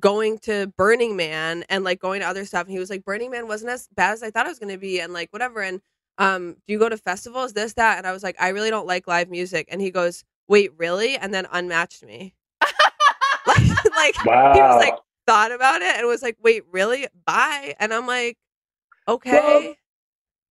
[0.00, 2.64] going to Burning Man and like going to other stuff.
[2.64, 4.78] And he was like, Burning Man wasn't as bad as I thought it was gonna
[4.78, 5.60] be, and like whatever.
[5.60, 5.80] And
[6.18, 7.52] um, do you go to festivals?
[7.52, 9.68] This, that, and I was like, I really don't like live music.
[9.70, 11.16] And he goes, Wait, really?
[11.16, 12.34] And then unmatched me.
[13.46, 14.52] like, like wow.
[14.52, 14.94] he was like
[15.26, 17.06] thought about it and was like, Wait, really?
[17.26, 17.74] Bye.
[17.80, 18.36] And I'm like,
[19.08, 19.76] Okay.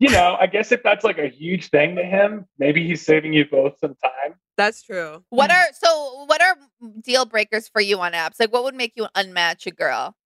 [0.03, 3.31] You know, I guess if that's like a huge thing to him, maybe he's saving
[3.31, 4.35] you both some time.
[4.57, 5.23] That's true.
[5.29, 6.25] what are so?
[6.25, 6.57] What are
[7.01, 8.37] deal breakers for you on apps?
[8.37, 10.17] Like, what would make you unmatch a girl?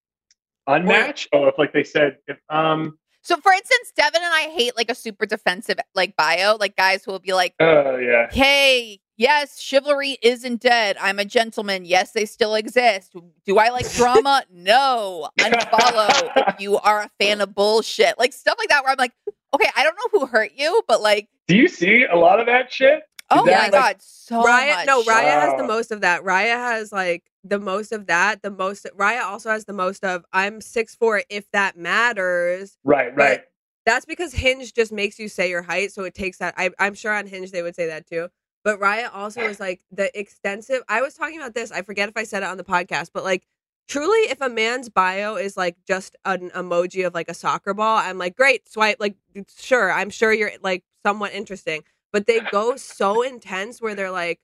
[0.67, 1.27] Unmatch?
[1.31, 4.89] Oh, if like they said, if um, So, for instance, Devin and I hate like
[4.89, 9.59] a super defensive like bio, like guys who will be like, oh yeah, "Hey, yes,
[9.59, 10.97] chivalry isn't dead.
[10.99, 11.85] I'm a gentleman.
[11.85, 13.15] Yes, they still exist.
[13.45, 14.43] Do I like drama?
[14.51, 15.29] no.
[15.39, 16.31] Unfollow.
[16.35, 18.83] if you are a fan of bullshit, like stuff like that.
[18.83, 19.13] Where I'm like,
[19.53, 22.45] okay, I don't know who hurt you, but like, do you see a lot of
[22.47, 23.03] that shit?
[23.29, 24.87] oh that my like- god, so Raya, much.
[24.87, 26.23] no, Raya has the most of that.
[26.23, 28.41] Raya has like the most of that.
[28.41, 28.85] The most.
[28.97, 30.23] Raya also has the most of.
[30.33, 31.23] I'm six four.
[31.29, 33.41] If that matters, Right, But- right.
[33.85, 36.53] that's because Hinge just makes you say your height, so it takes that.
[36.57, 38.29] I, I'm sure on Hinge they would say that too.
[38.63, 40.83] But Raya also is like the extensive.
[40.89, 41.71] I was talking about this.
[41.71, 43.45] I forget if I said it on the podcast, but like
[43.87, 47.97] truly, if a man's bio is like just an emoji of like a soccer ball,
[47.97, 48.97] I'm like, great, swipe.
[48.99, 49.15] Like,
[49.57, 51.83] sure, I'm sure you're like somewhat interesting.
[52.11, 54.39] but they go so intense where they're like,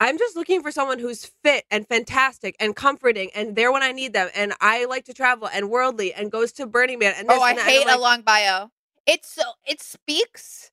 [0.00, 3.92] I'm just looking for someone who's fit and fantastic and comforting and there when I
[3.92, 4.28] need them.
[4.34, 7.14] And I like to travel and worldly and goes to Burning Man.
[7.16, 8.70] And oh, this Oh, I and hate like, a long bio.
[9.06, 10.70] It's so it speaks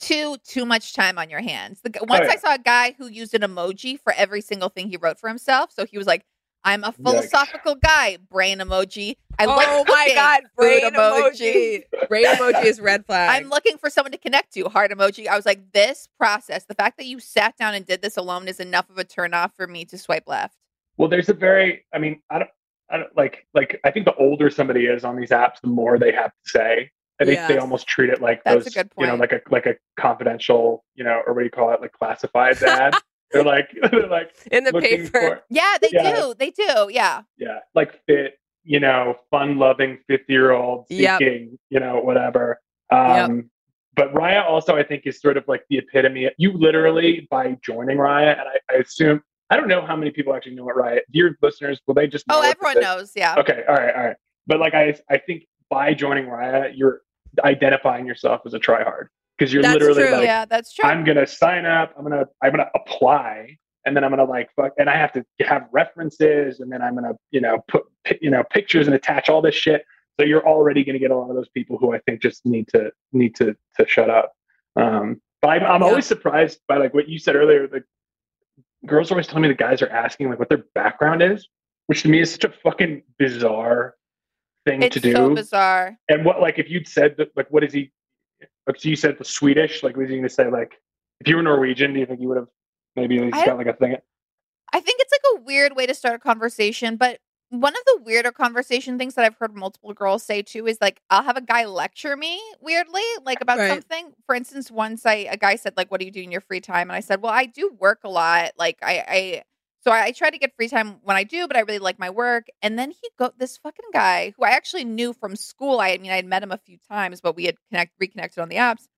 [0.00, 1.80] to too much time on your hands.
[1.82, 2.32] The, g- once yeah.
[2.32, 5.28] I saw a guy who used an emoji for every single thing he wrote for
[5.28, 5.70] himself.
[5.72, 6.24] So he was like,
[6.64, 9.16] "I'm a philosophical guy." Brain emoji.
[9.38, 11.82] I like oh my God, brain emoji.
[12.08, 13.30] brain emoji is red flag.
[13.30, 14.68] I'm looking for someone to connect to.
[14.68, 15.26] Heart emoji.
[15.26, 18.48] I was like, this process, the fact that you sat down and did this alone
[18.48, 20.56] is enough of a turnoff for me to swipe left.
[20.96, 22.50] Well, there's a very, I mean, I don't,
[22.90, 25.98] I don't like, like, I think the older somebody is on these apps, the more
[25.98, 26.90] they have to say.
[27.20, 29.40] I think they almost treat it like That's a those, good you know, like a
[29.48, 32.94] like a confidential, you know, or what do you call it, like classified ad.
[33.34, 35.08] they're like, they're like in the paper.
[35.10, 36.16] for, Yeah, they Yeah.
[36.20, 36.34] do.
[36.38, 36.88] They do.
[36.90, 37.22] Yeah.
[37.36, 41.18] yeah, like fit, you know, fun-loving fifty-year-old Yep.
[41.18, 42.60] seeking, you know, whatever.
[42.90, 43.50] Um,
[43.96, 46.28] But Raya also, I think, is sort of like the epitome.
[46.38, 50.34] You literally, by joining Raya, and I, I assume, I don't know how many people
[50.34, 51.00] actually know what Raya.
[51.12, 52.26] Dear listeners, will they just?
[52.26, 53.12] Know Oh, everyone knows.
[53.14, 53.36] Yeah.
[53.38, 54.16] Okay, all right, all right.
[54.48, 57.02] But like I, I think by joining Raya, you're
[57.44, 59.06] identifying yourself as a tryhard
[59.38, 60.12] because you're That's literally true.
[60.12, 60.88] like, yeah, that's true.
[60.88, 61.92] I'm gonna sign up.
[61.96, 65.24] I'm gonna, I'm gonna apply, and then I'm gonna like fuck, and I have to
[65.40, 67.84] have references, and then I'm gonna, you know, put,
[68.20, 69.84] you know, pictures and attach all this shit.
[70.20, 72.68] So you're already gonna get a lot of those people who I think just need
[72.68, 74.32] to need to to shut up.
[74.76, 75.88] Um, but I'm, I'm Yeah.
[75.88, 77.66] always surprised by like what you said earlier.
[77.66, 77.82] The
[78.86, 81.48] girls are always tell me the guys are asking like what their background is,
[81.86, 83.94] which to me is such a fucking bizarre
[84.66, 85.12] thing it's to do.
[85.12, 85.98] so bizarre.
[86.08, 87.90] And what like if you'd said that like what is he?
[88.66, 89.82] Like so you said the Swedish.
[89.82, 90.80] Like was he going to say like
[91.20, 91.92] if you were Norwegian?
[91.92, 92.48] Do you think you would have
[92.96, 93.96] maybe at least I got like a thing?
[94.72, 98.02] I think it's like a weird way to start a conversation, but one of the
[98.02, 101.42] weirder conversation things that I've heard multiple girls say too is like I'll have a
[101.42, 103.70] guy lecture me weirdly, like about Right.
[103.70, 104.12] something.
[104.26, 106.60] For instance, once I a guy said like, "What do you do in your free
[106.60, 108.52] time?" And I said, "Well, I do work a lot.
[108.58, 109.42] Like I, I
[109.84, 111.98] so I, I try to get free time when I do, but I really like
[111.98, 115.80] my work." And then he go this fucking guy who I actually knew from school.
[115.80, 118.48] I, mean, I had met him a few times, but we had connect reconnected on
[118.48, 118.88] the apps.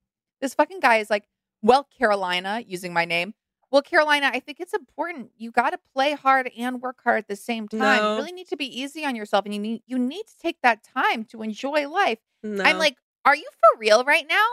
[0.41, 1.25] This fucking guy is like,
[1.63, 3.35] "Well, Carolina," using my name.
[3.71, 5.31] Well, Carolina, I think it's important.
[5.37, 7.81] You got to play hard and work hard at the same time.
[7.81, 8.13] No.
[8.13, 10.59] You really need to be easy on yourself, and you need you need to take
[10.63, 12.19] that time to enjoy life.
[12.43, 12.63] No.
[12.63, 14.47] I'm like, are you for real right now?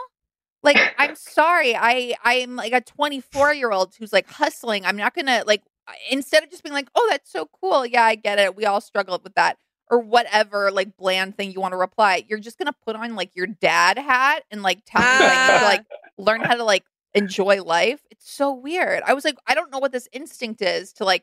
[0.62, 1.76] Like, I'm sorry.
[1.76, 4.84] I I'm like a 24 year old who's like hustling.
[4.84, 5.62] I'm not gonna like
[6.10, 7.84] instead of just being like, oh, that's so cool.
[7.86, 8.56] Yeah, I get it.
[8.56, 9.58] We all struggled with that.
[9.90, 12.24] Or whatever, like bland thing you want to reply.
[12.26, 15.64] You're just gonna put on like your dad hat and like tell me that to
[15.66, 15.84] like
[16.18, 18.00] learn how to like enjoy life.
[18.10, 19.02] It's so weird.
[19.06, 21.22] I was like, I don't know what this instinct is to like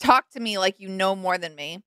[0.00, 1.82] talk to me like you know more than me.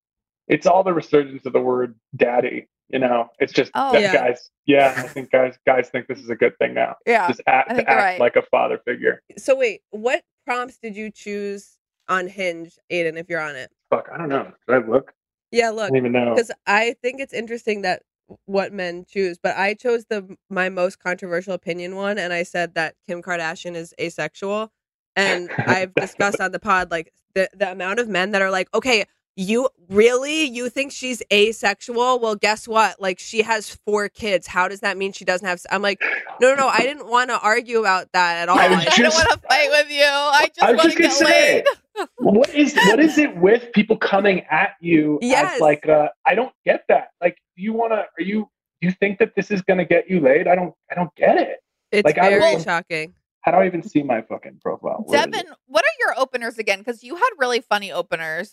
[0.48, 2.68] It's all the resurgence of the word daddy.
[2.90, 3.92] You know, it's just Oh.
[3.94, 4.14] that Yeah.
[4.14, 4.50] guys.
[4.66, 6.96] Yeah, I think guys guys think this is a good thing now.
[7.06, 7.28] Yeah.
[7.28, 8.20] Just act, to act right.
[8.20, 9.22] like a father figure.
[9.38, 13.18] so wait, what prompts did you choose on Hinge, Aiden?
[13.18, 14.52] If you're on it, Fuck, I don't know.
[14.68, 15.14] Did I look?
[15.52, 15.68] yeah.
[15.68, 16.36] I Look, don't even know.
[16.36, 18.04] because I think it's interesting that
[18.46, 22.74] what men choose, but I chose the my most controversial opinion one, and I said
[22.76, 24.72] that Kim Kardashian is asexual,
[25.16, 28.68] and I've discussed on the pod like the the amount of men that are like,
[28.76, 29.06] okay,
[29.38, 32.20] you really you think she's asexual?
[32.20, 33.00] Well, guess what?
[33.02, 34.48] Like she has four kids.
[34.48, 35.62] How does that mean she doesn't have?
[35.70, 36.02] I'm like,
[36.40, 36.68] no, no, no.
[36.68, 38.58] I didn't want to argue about that at all.
[38.58, 40.04] I I- I don't want to fight with you.
[40.04, 41.64] I just was want to gonna get say,
[41.98, 42.08] laid.
[42.18, 45.56] what is what is it with people coming at you Yes.
[45.56, 47.10] as like uh, I don't get that.
[47.22, 47.98] Like, do you want to?
[48.00, 48.50] Are you?
[48.82, 50.48] Do you think that this is going to get you laid?
[50.48, 50.74] I don't.
[50.92, 51.58] I don't get it.
[51.92, 53.14] it's Like, I very was- shocking.
[53.42, 55.04] How do I even see my fucking profile?
[55.06, 55.32] Where is it?
[55.32, 56.80] Devin, what are your openers again?
[56.80, 58.52] Because you had really funny openers.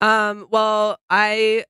[0.00, 1.64] Um, well, I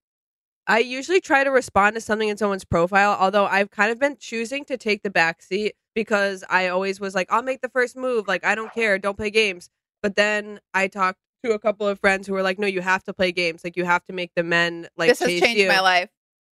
[0.66, 4.16] I usually try to respond to something in someone's profile, although I've kind of been
[4.18, 7.96] choosing to take the back seat because I always was like, I'll make the first
[7.96, 9.68] move, like I don't care, don't play games.
[10.02, 13.02] But then I talked to a couple of friends who were like, No, you have
[13.04, 13.64] to play games.
[13.64, 15.68] Like you have to make the men like this has changed you.
[15.68, 16.10] my life.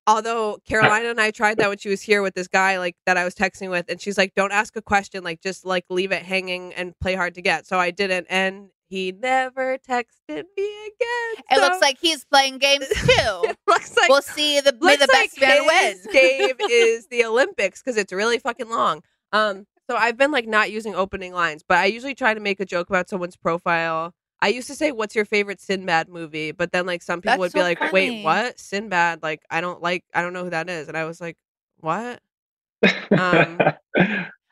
[0.07, 3.17] Although Carolina and I tried that when she was here with this guy like that
[3.17, 6.13] I was texting with, and she's like, Don't ask a question, like just like leave
[6.13, 7.67] it hanging and play hard to get.
[7.67, 11.45] So I didn't and he never texted me again.
[11.51, 13.55] It looks like he's playing games too.
[13.67, 15.97] looks like we'll see the may the best like man win.
[16.13, 19.03] game is the Olympics because it's really fucking long.
[19.33, 22.61] Um, so I've been like not using opening lines, but I usually try to make
[22.61, 24.15] a joke about someone's profile.
[24.41, 27.41] I used to say, "What's your favorite Sinbad movie?" But then like some people That's
[27.41, 27.93] would so be like, funny.
[27.93, 28.59] "Wait, what?
[28.61, 29.23] Sinbad?
[29.23, 31.37] Like I don't like I don't know who that is." And I was like,
[31.81, 32.21] "What?"
[33.11, 33.59] Um,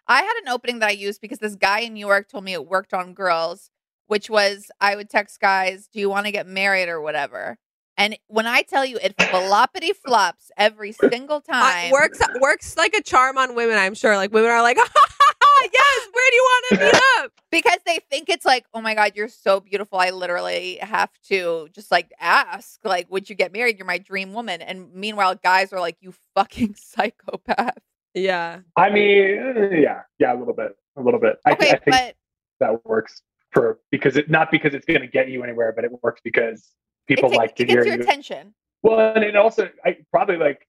[0.07, 2.53] I had an opening that I used because this guy in New York told me
[2.53, 3.71] it worked on girls,
[4.07, 7.59] which was I would text guys, "Do you want to get married or whatever?"
[7.97, 12.77] And when I tell you it floppity flops every single I- time, works uh, works
[12.77, 13.77] like a charm on women.
[13.79, 14.17] I'm sure.
[14.17, 14.77] Like women are like,
[15.73, 17.33] "Yes, where do you want to meet up?
[17.51, 19.99] because they think it's like, oh my god, you're so beautiful.
[19.99, 23.79] I literally have to just like ask, like, would you get married?
[23.79, 24.61] You're my dream woman.
[24.61, 27.79] And meanwhile, guys are like, you fucking psychopath.
[28.13, 28.61] Yeah.
[28.77, 31.37] I mean, yeah, yeah, a little bit, a little bit.
[31.47, 32.17] I, I think but
[32.61, 33.23] that works
[33.55, 36.73] for because it not because it's going to get you anywhere, but it works because
[37.07, 38.03] people takes- like to it gets hear your you.
[38.03, 38.53] attention.
[38.83, 40.69] Well, and it also, I probably like,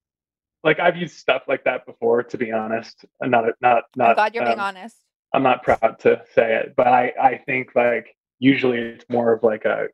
[0.64, 2.22] like I've used stuff like that before.
[2.22, 4.10] To be honest, and not, not, not.
[4.10, 4.96] I'm glad you're being um, honest.
[5.34, 9.42] I'm not proud to say it, but I, I think like usually it's more of
[9.42, 9.88] like a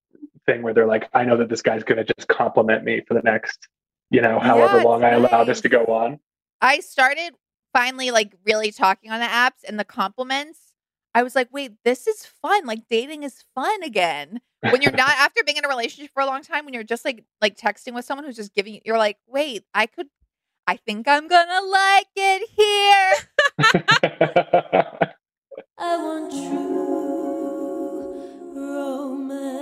[0.47, 3.15] thing where they're like, I know that this guy's going to just compliment me for
[3.15, 3.67] the next,
[4.11, 6.21] you know, however Yeah, long I allow this to go on.
[6.61, 7.35] I started
[7.73, 10.72] finally like really talking on the apps and the compliments.
[11.15, 12.65] I was like, wait, this is fun.
[12.65, 14.41] Like dating is fun again.
[14.61, 17.05] When you're not after being in a relationship for a long time, when you're just
[17.05, 20.09] like like texting with someone who's just giving you you're like, wait, I could
[20.67, 23.13] I think I'm gonna like it here.
[25.79, 27.63] I want true
[28.55, 29.62] romance.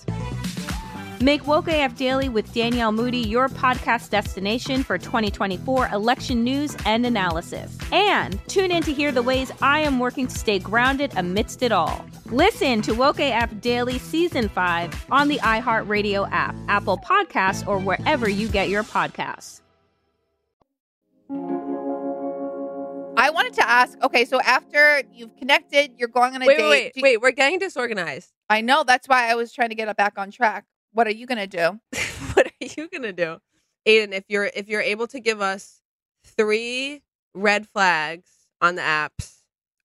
[1.21, 7.05] Make Woke AF Daily with Danielle Moody your podcast destination for 2024 election news and
[7.05, 7.77] analysis.
[7.91, 11.71] And tune in to hear the ways I am working to stay grounded amidst it
[11.71, 12.03] all.
[12.25, 18.27] Listen to Woke AF Daily Season 5 on the iHeartRadio app, Apple Podcasts, or wherever
[18.27, 19.61] you get your podcasts.
[23.17, 26.69] I wanted to ask, okay, so after you've connected, you're going on a Wait, date.
[26.69, 27.21] wait, do- wait, wait.
[27.21, 28.31] We're getting disorganized.
[28.49, 30.65] I know that's why I was trying to get it back on track.
[30.93, 31.79] What are you gonna do?
[32.33, 33.37] what are you gonna do,
[33.87, 34.13] Aiden?
[34.13, 35.81] If you're if you're able to give us
[36.25, 37.01] three
[37.33, 38.29] red flags
[38.61, 39.37] on the apps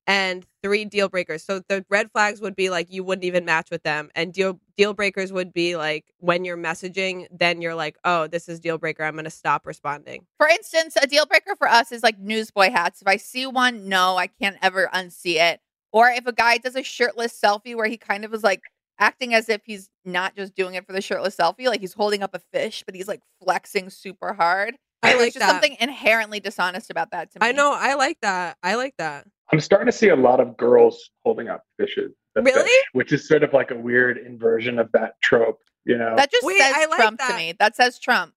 [0.07, 1.42] and three deal breakers.
[1.42, 4.61] So the red flags would be like you wouldn't even match with them, and deal
[4.77, 8.78] deal breakers would be like when you're messaging, then you're like, oh, this is deal
[8.78, 9.05] breaker.
[9.05, 10.26] I'm gonna stop responding.
[10.39, 13.03] For instance, a deal breaker for us is like newsboy hats.
[13.03, 15.61] If I see one, no, I can't ever unsee it.
[15.93, 18.62] Or if a guy does a shirtless selfie where he kind of is like
[18.99, 22.22] acting as if he's not just doing it for the shirtless selfie, like he's holding
[22.22, 24.76] up a fish, but he's like flexing super hard.
[25.03, 25.51] I There's like just that.
[25.51, 27.47] something inherently dishonest about that to me.
[27.47, 27.72] I know.
[27.76, 28.57] I like that.
[28.62, 29.26] I like that.
[29.53, 32.12] I'm starting to see a lot of girls holding up fishes.
[32.34, 32.62] Really?
[32.62, 36.14] fish, which is sort of like a weird inversion of that trope, you know?
[36.16, 37.55] That just Wait, says I like Trump to me.
[37.59, 38.34] That says Trump.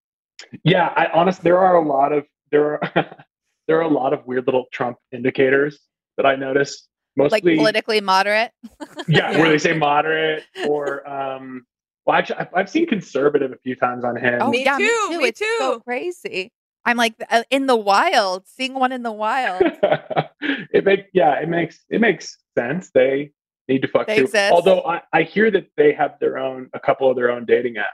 [0.63, 3.15] yeah, I honestly, there are a lot of there are
[3.67, 5.79] there are a lot of weird little Trump indicators
[6.17, 6.87] that I notice.
[7.15, 8.51] Mostly, Like politically moderate.
[9.07, 11.65] yeah, where they say moderate or um,
[12.05, 14.41] Well, actually, I've, I've seen conservative a few times on him.
[14.41, 15.17] Oh Me yeah, too, me too.
[15.17, 16.51] me it's so crazy.
[16.85, 19.61] I'm like uh, in the wild, seeing one in the wild.
[20.41, 22.89] it make yeah, it makes it makes sense.
[22.93, 23.31] They
[23.67, 24.23] need to fuck They too.
[24.23, 24.51] exist.
[24.53, 27.75] Although I, I hear that they have their own a couple of their own dating
[27.75, 27.85] apps.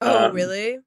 [0.00, 0.78] Oh, Um, really?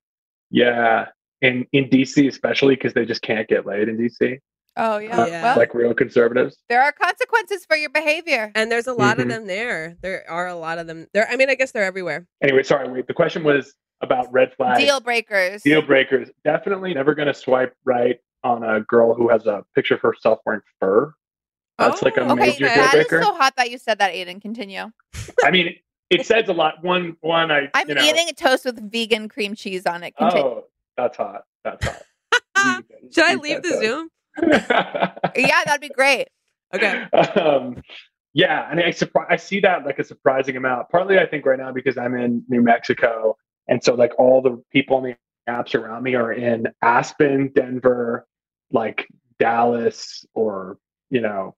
[0.49, 1.07] Yeah,
[1.41, 4.39] in in DC especially because they just can't get laid in DC.
[4.75, 5.27] Oh yeah.
[5.27, 5.43] Yeah.
[5.43, 6.57] Well, like real conservatives.
[6.69, 8.51] there are consequences for your behavior.
[8.55, 9.21] And there's a lot Mhm.
[9.23, 9.95] of them there.
[10.01, 11.27] There are a lot of them there.
[11.29, 12.25] I mean, I guess they're everywhere.
[12.41, 12.89] Anyway, sorry.
[12.89, 14.79] Wait, the question was about red flags.
[14.79, 15.61] Deal breakers.
[15.61, 16.29] Deal breakers.
[16.43, 20.39] Definitely never going to swipe right on a girl who has a picture of herself
[20.45, 21.13] wearing fur.
[21.77, 23.23] That's like a Oh, Okay, major deal that is breaker.
[23.23, 24.41] so hot that you said that, Aiden.
[24.41, 24.91] Continue.
[25.43, 25.75] I mean,
[26.09, 26.83] it says a lot.
[26.83, 27.51] One, one.
[27.51, 27.69] I.
[27.73, 30.15] I'm you know, eating a toast with vegan cream cheese on it.
[30.17, 30.43] Continue.
[30.45, 30.63] Oh,
[30.97, 31.43] that's hot.
[31.63, 32.01] That's hot.
[33.13, 33.81] Should I leave the toast.
[33.81, 34.09] Zoom?
[35.35, 36.27] Yeah, that'd be great.
[36.75, 37.03] Okay.
[37.39, 37.81] um,
[38.33, 40.89] yeah, and I surpri- I see that like a surprising amount.
[40.89, 44.61] Partly, I think right now because I'm in New Mexico, and so like all the
[44.71, 45.15] people on the
[45.49, 48.27] apps around me are in Aspen, Denver,
[48.71, 49.07] like
[49.39, 50.77] Dallas, or
[51.09, 51.55] you know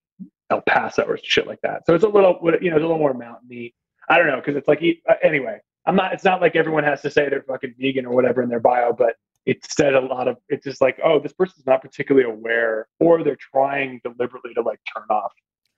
[0.49, 1.85] El Paso or shit like that.
[1.85, 3.73] So it's a little, you know, it's a little more mountainy.
[4.09, 5.59] I don't know because it's like uh, anyway.
[5.87, 6.13] I'm not.
[6.13, 8.91] It's not like everyone has to say they're fucking vegan or whatever in their bio,
[8.91, 9.15] but
[9.45, 10.37] it said a lot of.
[10.49, 14.79] It's just like, oh, this person's not particularly aware, or they're trying deliberately to like
[14.95, 15.31] turn off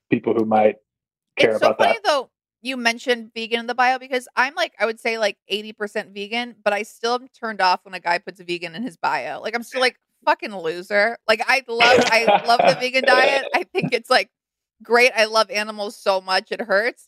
[0.10, 0.76] people who might
[1.38, 2.04] care it's so about funny that.
[2.04, 2.30] though
[2.62, 6.56] you mentioned vegan in the bio because I'm like I would say like 80% vegan,
[6.64, 9.42] but I still am turned off when a guy puts a vegan in his bio.
[9.42, 11.18] Like I'm still like fucking loser.
[11.28, 13.46] Like I love I love the vegan diet.
[13.54, 14.30] I think it's like
[14.84, 15.12] great.
[15.16, 17.08] I love animals so much it hurts.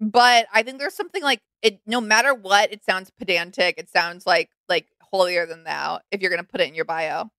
[0.00, 3.76] But I think there's something like it no matter what, it sounds pedantic.
[3.78, 7.30] It sounds like like holier than thou if you're gonna put it in your bio.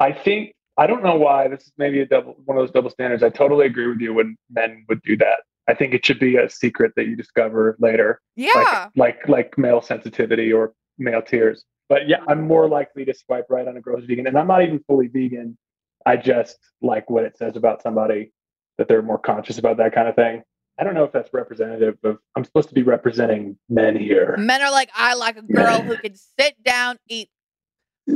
[0.00, 2.90] I think I don't know why this is maybe a double one of those double
[2.90, 3.22] standards.
[3.22, 5.40] I totally agree with you when men would do that.
[5.68, 8.20] I think it should be a secret that you discover later.
[8.36, 8.88] Yeah.
[8.96, 11.64] Like like, like male sensitivity or male tears.
[11.88, 14.26] But yeah, I'm more likely to swipe right on a girl's vegan.
[14.26, 15.56] And I'm not even fully vegan.
[16.06, 18.32] I just like what it says about somebody
[18.78, 20.42] that they're more conscious about that kind of thing.
[20.78, 24.36] I don't know if that's representative of I'm supposed to be representing men here.
[24.38, 27.28] Men are like, I like a girl who can sit down, eat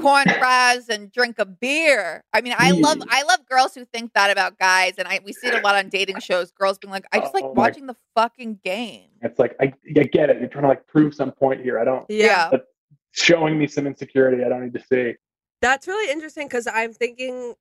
[0.00, 2.24] corn fries, and drink a beer.
[2.32, 5.32] I mean, I love I love girls who think that about guys, and I we
[5.32, 6.50] see it a lot on dating shows.
[6.50, 9.08] Girls being like, I just like Oh my- watching the fucking game.
[9.22, 10.38] It's like I, I get it.
[10.40, 11.78] You're trying to like prove some point here.
[11.78, 12.50] I don't Yeah.
[13.12, 15.14] Showing me some insecurity I don't need to see.
[15.60, 17.54] That's really interesting because I'm thinking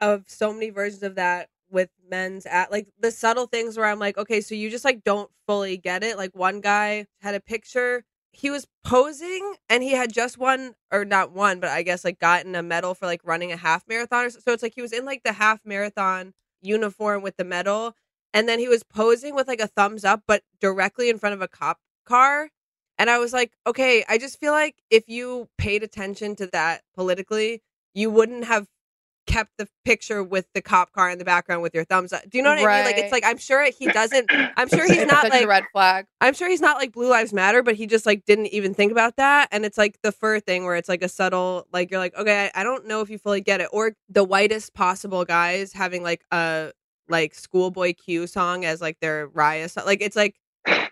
[0.00, 3.98] of so many versions of that with men's at like the subtle things where I'm
[3.98, 6.16] like, okay, so you just like don't fully get it.
[6.16, 11.04] Like one guy had a picture, he was posing and he had just won or
[11.04, 14.26] not won, but I guess like gotten a medal for like running a half marathon.
[14.26, 17.44] Or so so it's like he was in like the half marathon uniform with the
[17.44, 17.94] medal,
[18.32, 21.42] and then he was posing with like a thumbs up, but directly in front of
[21.42, 22.50] a cop car.
[22.98, 26.82] And I was like, okay, I just feel like if you paid attention to that
[26.94, 27.62] politically,
[27.94, 28.68] you wouldn't have
[29.32, 32.22] kept the picture with the cop car in the background with your thumbs up.
[32.28, 32.84] Do you know what I mean?
[32.84, 35.48] Like it's like I'm sure he doesn't I'm sure he's It's not such a like
[35.48, 36.06] red flag.
[36.20, 38.92] I'm sure he's not like Blue Lives Matter, but he just like didn't even think
[38.92, 39.48] about that.
[39.50, 42.50] And it's like the fur thing where it's like a subtle, like you're like, okay,
[42.54, 43.68] I, I don't know if you fully get it.
[43.72, 46.72] Or the whitest possible guys having like a
[47.08, 49.86] like schoolboy Q song as like their Raya song.
[49.86, 50.36] Like it's like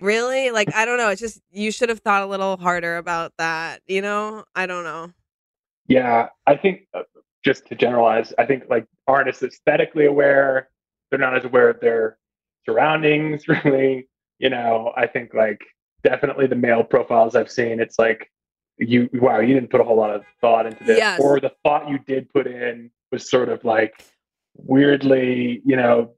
[0.01, 1.11] really like I don't know.
[1.11, 3.82] It's just you should have thought a little harder about that.
[3.86, 5.12] You know, I don't know.
[5.86, 7.03] Yeah, I think uh,
[7.45, 10.68] just to generalize, I think like artists aesthetically aware,
[11.11, 12.18] they're not as aware of their
[12.66, 13.45] surroundings.
[13.64, 15.61] Really, you know, I think like
[16.03, 18.30] definitely the male profiles I've seen, it's like
[18.78, 21.20] you wow, you didn't put a whole lot of thought into this, Yes.
[21.20, 24.03] or the thought you did put in was sort of like
[24.57, 26.14] weirdly, you know,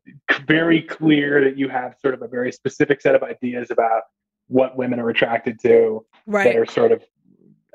[0.46, 4.02] very clear that you have sort of a very specific set of ideas about
[4.48, 6.04] what women are attracted to
[6.44, 7.02] that are sort of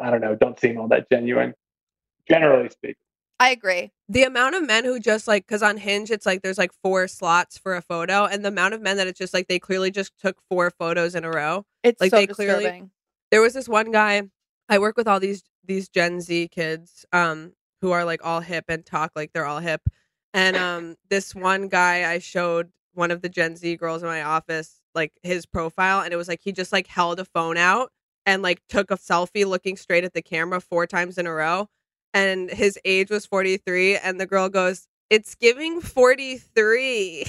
[0.02, 1.54] I don't know, don't seem all that genuine.
[2.30, 2.96] Generally speaking.
[3.40, 3.92] I agree.
[4.10, 7.08] The amount of men who just like, because on Hinge, it's like there's like four
[7.08, 9.92] slots for a photo, and the amount of men that it's just like they clearly
[9.92, 11.66] just took four photos in a row.
[11.84, 12.64] It's like so they clearly.
[12.64, 12.92] disturbing.
[13.32, 14.24] There was this one guy.
[14.70, 18.66] I work with all these these Gen Z kids, um, who are like all hip
[18.70, 19.82] and talk like they're all hip,
[20.34, 24.24] and um, this one guy I showed one of the Gen Z girls in my
[24.24, 27.92] office like his profile, and it was like he just like held a phone out
[28.26, 31.70] and like took a selfie looking straight at the camera four times in a row
[32.18, 37.26] and his age was 43 and the girl goes it's giving 43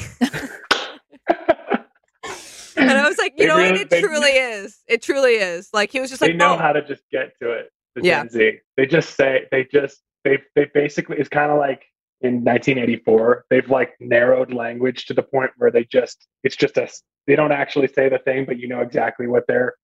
[2.77, 5.33] and i was like you They know really- what it they- truly is it truly
[5.35, 6.59] is like he was just like they know oh.
[6.59, 7.71] how to just get to it.
[7.95, 8.21] The Yeah.
[8.23, 8.59] Gen Z.
[8.77, 11.85] They just say they just they they basically it's kind of like
[12.21, 16.89] in 1984 they've like narrowed language to the point where they just it's just a
[17.27, 19.75] they don't actually say the thing but you know exactly what they're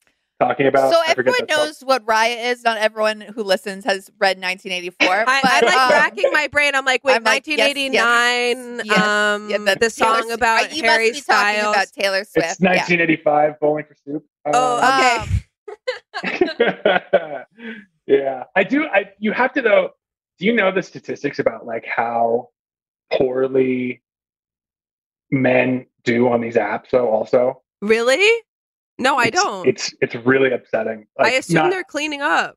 [0.41, 0.93] talking about.
[0.93, 1.65] So I everyone that song.
[1.67, 2.63] knows what Riot is.
[2.65, 5.09] Not everyone who listens has read 1984.
[5.09, 6.75] I, but, I'm like um, racking my brain.
[6.75, 8.77] I'm like, wait, I'm like, 1989.
[8.77, 8.99] yes, yes.
[9.03, 11.75] um, Yeah, the, Taylor song Swi- about you Harry must be talking Styles.
[11.75, 12.51] about Taylor Swift.
[12.53, 14.25] It's 1985, Bowling for Soup.
[14.47, 15.27] oh, Uh,
[16.23, 16.45] okay.
[18.07, 18.87] yeah, I do.
[18.87, 19.91] I you have to though.
[20.39, 22.49] Do you know the statistics about like how
[23.13, 24.03] poorly
[25.31, 26.91] men do on these apps?
[26.91, 28.43] Though, also, really?
[28.99, 29.67] No, I It's- don't.
[29.67, 31.07] It's it's really upsetting.
[31.19, 32.57] I assume not- they're cleaning up.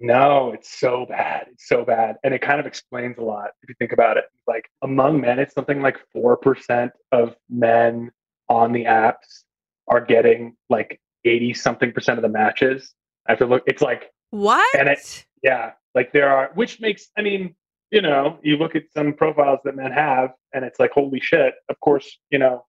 [0.00, 1.46] No, it's so bad.
[1.52, 2.16] It's so bad.
[2.24, 4.24] And it kind of explains a lot if you think about it.
[4.46, 8.10] Like among men, it's something like 4% of men
[8.48, 9.44] on the apps
[9.88, 12.92] are getting like 80 something percent of the matches.
[13.26, 14.66] I have to look, it's like, What?
[14.78, 17.54] and it, yeah, like there are, which makes, I mean,
[17.90, 21.54] you know, you look at some profiles that men have and it's like, holy shit,
[21.68, 22.66] of course, you know,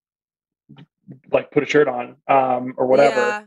[1.32, 3.16] like put a shirt on um, or whatever.
[3.16, 3.44] Yeah.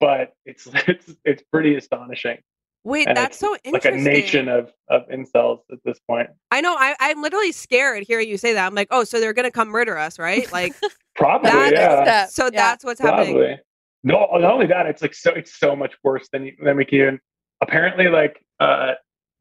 [0.00, 2.38] But it's, it's, it's pretty astonishing.
[2.84, 6.30] Wait, And that's it's so like a nation of of incels at this point.
[6.50, 6.74] I know.
[6.78, 8.64] I, I'm literally scared hearing you say that.
[8.66, 10.50] I'm like, oh, so they're gonna come murder us, right?
[10.58, 10.74] Like,
[11.14, 12.26] Probably, That- yeah.
[12.26, 13.34] so that's what's happening.
[13.34, 13.58] Probably.
[14.04, 16.98] No, not only that, it's like so it's so much worse than than we can.
[16.98, 17.20] Even,
[17.60, 18.92] apparently, like uh,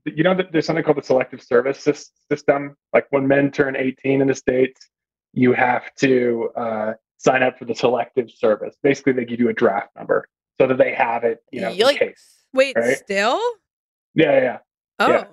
[0.06, 1.88] you know, there's something called the selective service
[2.30, 2.76] system.
[2.94, 4.90] Like when men turn 18 in the states,
[5.34, 8.76] you have to uh, sign up for the selective service.
[8.82, 10.28] Basically, they give you a draft number
[10.60, 12.44] so that they have it, you know, in case.
[12.54, 12.98] Wait, Right?
[12.98, 13.40] still?
[14.16, 14.58] Yeah, yeah, yeah.
[15.00, 15.26] Oh, Yeah.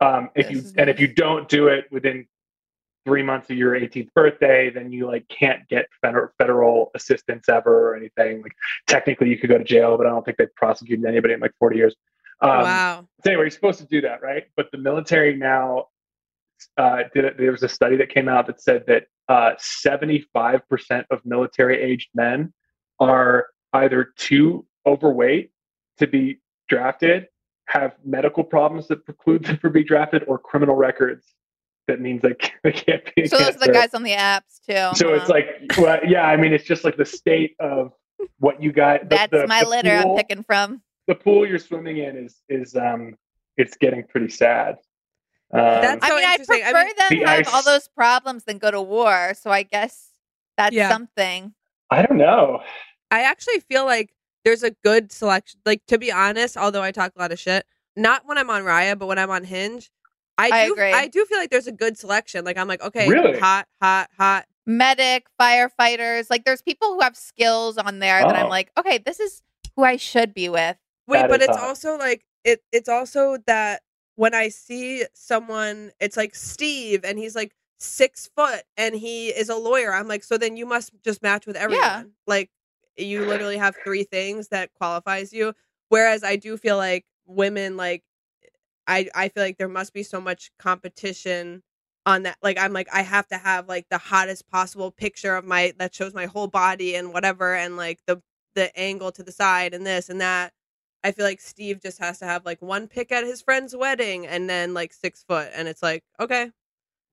[0.00, 2.26] Um, if This you is and if you don't do it within
[3.04, 7.90] three months of your 18th birthday, then you like can't get federal federal assistance ever
[7.90, 8.42] or anything.
[8.42, 8.52] Like
[8.86, 11.52] technically, you could go to jail, but I don't think they've prosecuted anybody in like
[11.58, 11.96] 40 years.
[12.42, 13.08] Um, wow.
[13.24, 14.44] So anyway, you're supposed to do that, right?
[14.56, 15.86] But the military now
[16.76, 17.38] uh, did it.
[17.38, 22.52] There was a study that came out that said that uh, 75% of military-aged men
[23.00, 25.50] are either too overweight
[25.98, 27.26] to be drafted,
[27.66, 31.34] have medical problems that preclude them from being drafted, or criminal records
[31.86, 33.26] that means they, they can't be.
[33.26, 34.96] So those are the guys on the apps too.
[34.96, 35.46] So it's like,
[35.78, 37.92] well, yeah, I mean, it's just like the state of
[38.38, 39.02] what you got.
[39.02, 40.82] the- that's the- my the litter pool- I'm picking from.
[41.06, 43.14] the pool you're swimming in is is um
[43.56, 44.76] it's getting pretty sad.
[45.52, 48.58] Um, That's I mean, I prefer I mean- them The have all those problems than
[48.58, 49.32] go to war.
[49.34, 50.10] So I guess
[50.56, 50.90] that's Yeah.
[50.90, 51.54] something.
[51.90, 52.62] I don't know.
[53.10, 54.10] I actually feel like
[54.44, 55.60] there's a good selection.
[55.64, 57.64] Like to be honest, although I talk a lot of shit,
[57.96, 59.90] not when I'm on Raya, but when I'm on Hinge,
[60.36, 60.72] I, I do.
[60.74, 60.92] agree.
[60.92, 62.44] I do feel like there's a good selection.
[62.44, 63.38] Like I'm like, okay, Really?
[63.38, 64.44] hot, hot, hot.
[64.66, 68.50] Medic, firefighters, like there's people who have skills on there that I'm Oh.
[68.50, 69.42] like, okay, this is
[69.76, 70.76] who I should be with.
[71.06, 71.66] Wait, That but it's hot.
[71.66, 72.62] also like it.
[72.70, 73.82] It's also that
[74.18, 79.48] when I see someone, it's like Steve, and he's like six foot, and he is
[79.48, 79.92] a lawyer.
[79.94, 82.14] I'm like, so then you must just match with everyone.
[82.26, 82.50] Like
[82.96, 85.54] you literally have three things that qualifies you.
[85.88, 88.02] Whereas I do feel like women, like
[88.88, 91.62] I, I feel like there must be so much competition
[92.04, 92.38] on that.
[92.42, 95.94] Like I'm like I have to have like the hottest possible picture of my that
[95.94, 98.20] shows my whole body and whatever, and like the
[98.56, 100.52] the angle to the side and this and that.
[101.04, 104.26] I feel like Steve just has to have like one pick at his friend's wedding
[104.26, 106.50] and then like six foot, and it's like okay,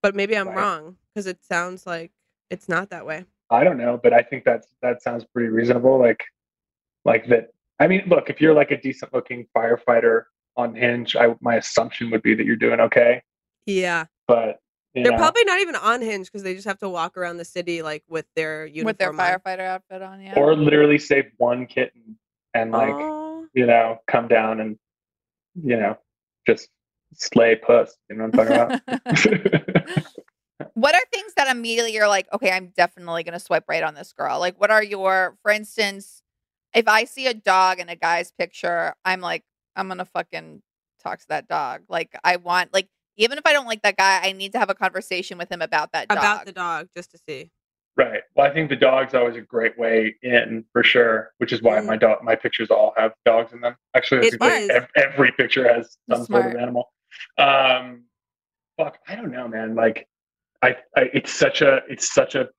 [0.01, 0.57] but maybe I'm Right.
[0.57, 2.11] wrong because it sounds like
[2.49, 3.25] it's not that way.
[3.49, 5.99] I don't know, but I think that's that sounds pretty reasonable.
[5.99, 6.23] Like,
[7.05, 7.49] like that.
[7.79, 10.23] I mean, look, if you're like a decent looking firefighter
[10.57, 13.21] on Hinge, I my assumption would be that you're doing okay.
[13.67, 14.59] Yeah, But
[14.93, 17.45] they're know, probably not even on Hinge because they just have to walk around the
[17.45, 19.17] city like with their uniform with their on.
[19.17, 20.33] firefighter outfit on, yeah.
[20.37, 22.17] or literally save one kitten
[22.53, 23.14] and like Oh.
[23.55, 24.77] You know come down and
[25.55, 25.97] you know
[26.45, 26.69] just
[27.13, 27.95] slay puss.
[28.09, 30.03] You know what I'm talking about?
[30.73, 34.13] what are things that immediately you're like, okay, I'm definitely gonna swipe right on this
[34.13, 34.39] girl?
[34.39, 36.21] Like, what are your, for instance,
[36.73, 39.43] if I see a dog in a guy's picture, I'm like,
[39.75, 40.61] I'm gonna fucking
[41.01, 41.81] talk to that dog.
[41.89, 44.69] Like, I want, like, even if I don't like that guy, I need to have
[44.69, 46.17] a conversation with him about that dog.
[46.17, 47.51] about the dog just to see.
[47.97, 48.21] Right.
[48.35, 51.79] Well, I think the dog's always a great way in for sure, which is why
[51.87, 53.75] my dog, my pictures all have dogs in them.
[53.95, 54.35] Actually, that's
[54.67, 56.91] great, ev- every picture has some sort of animal.
[57.37, 58.03] Um,
[58.77, 59.75] fuck, I don't know, man.
[59.75, 60.09] Like,
[60.61, 62.49] I, I, it's such a, it's such a,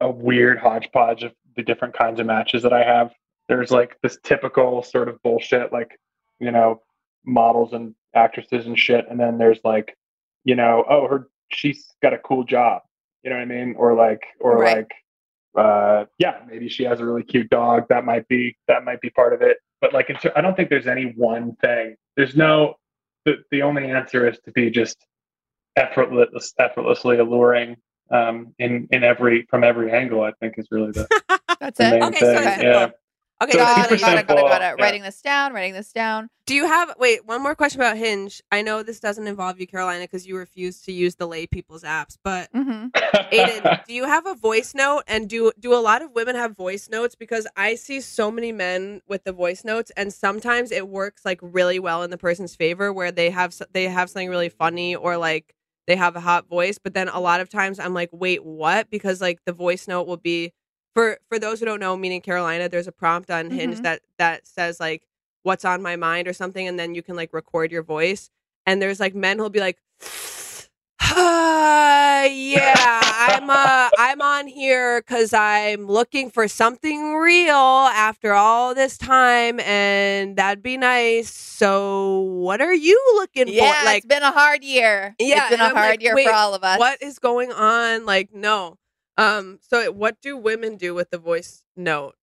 [0.00, 3.12] a weird hodgepodge of the different kinds of matches that I have.
[3.48, 5.96] There's like this typical sort of bullshit, like,
[6.40, 6.80] you know,
[7.24, 9.96] models and actresses and shit, and then there's like,
[10.42, 12.82] you know, oh, her, she's got a cool job.
[13.22, 13.74] You know what I mean?
[13.78, 14.76] Or like, or Right.
[14.78, 14.90] like,
[15.56, 17.86] uh, yeah, maybe she has a really cute dog.
[17.88, 19.58] That might be that might be part of it.
[19.80, 21.96] But like, I don't think there's any one thing.
[22.16, 22.74] There's no.
[23.24, 24.96] The the only answer is to be just
[25.76, 27.76] effortless, effortlessly alluring
[28.10, 30.22] um, in in every from every angle.
[30.22, 31.06] I think is really the,
[31.60, 31.90] That's the it.
[31.90, 32.48] main Okay, so thing.
[32.48, 32.90] it's yeah.
[33.50, 33.54] Simple.
[33.54, 34.78] Okay, So got got it, it, got it, got it, got it.
[34.78, 34.84] yeah.
[34.84, 36.28] Writing this down, writing this down.
[36.46, 38.42] Do you have wait one more question about Hinge?
[38.50, 41.82] I know this doesn't involve you, Carolina, because you refuse to use the lay people's
[41.84, 42.16] apps.
[42.22, 42.86] But hmm
[43.32, 45.04] Aiden, do you have a voice note?
[45.06, 47.14] And do do a lot of women have voice notes?
[47.14, 51.38] Because I see so many men with the voice notes, and sometimes it works like
[51.42, 55.16] really well in the person's favor, where they have they have something really funny or
[55.16, 55.54] like
[55.86, 56.78] they have a hot voice.
[56.78, 58.90] But then a lot of times I'm like, wait, what?
[58.90, 60.52] Because like the voice note will be
[60.94, 63.82] for for those who don't know, meaning Carolina, there's a prompt on Hinge Mhm.
[63.82, 65.02] that that says like
[65.42, 68.30] what's on my mind or something, and then you can like record your voice.
[68.66, 69.78] And there's like men who'll be like,
[71.00, 78.74] uh, yeah, I'm uh I'm on here because I'm looking for something real after all
[78.74, 81.28] this time, and that'd be nice.
[81.30, 83.86] So, what are you looking Yeah, for?
[83.86, 85.14] Like, it's been a hard year.
[85.18, 86.78] yeah, it's been a I'm hard like, year for all of us.
[86.78, 88.06] What is going on?
[88.06, 88.78] Like, no.
[89.16, 89.58] Um.
[89.62, 92.14] So, what do women do with the voice note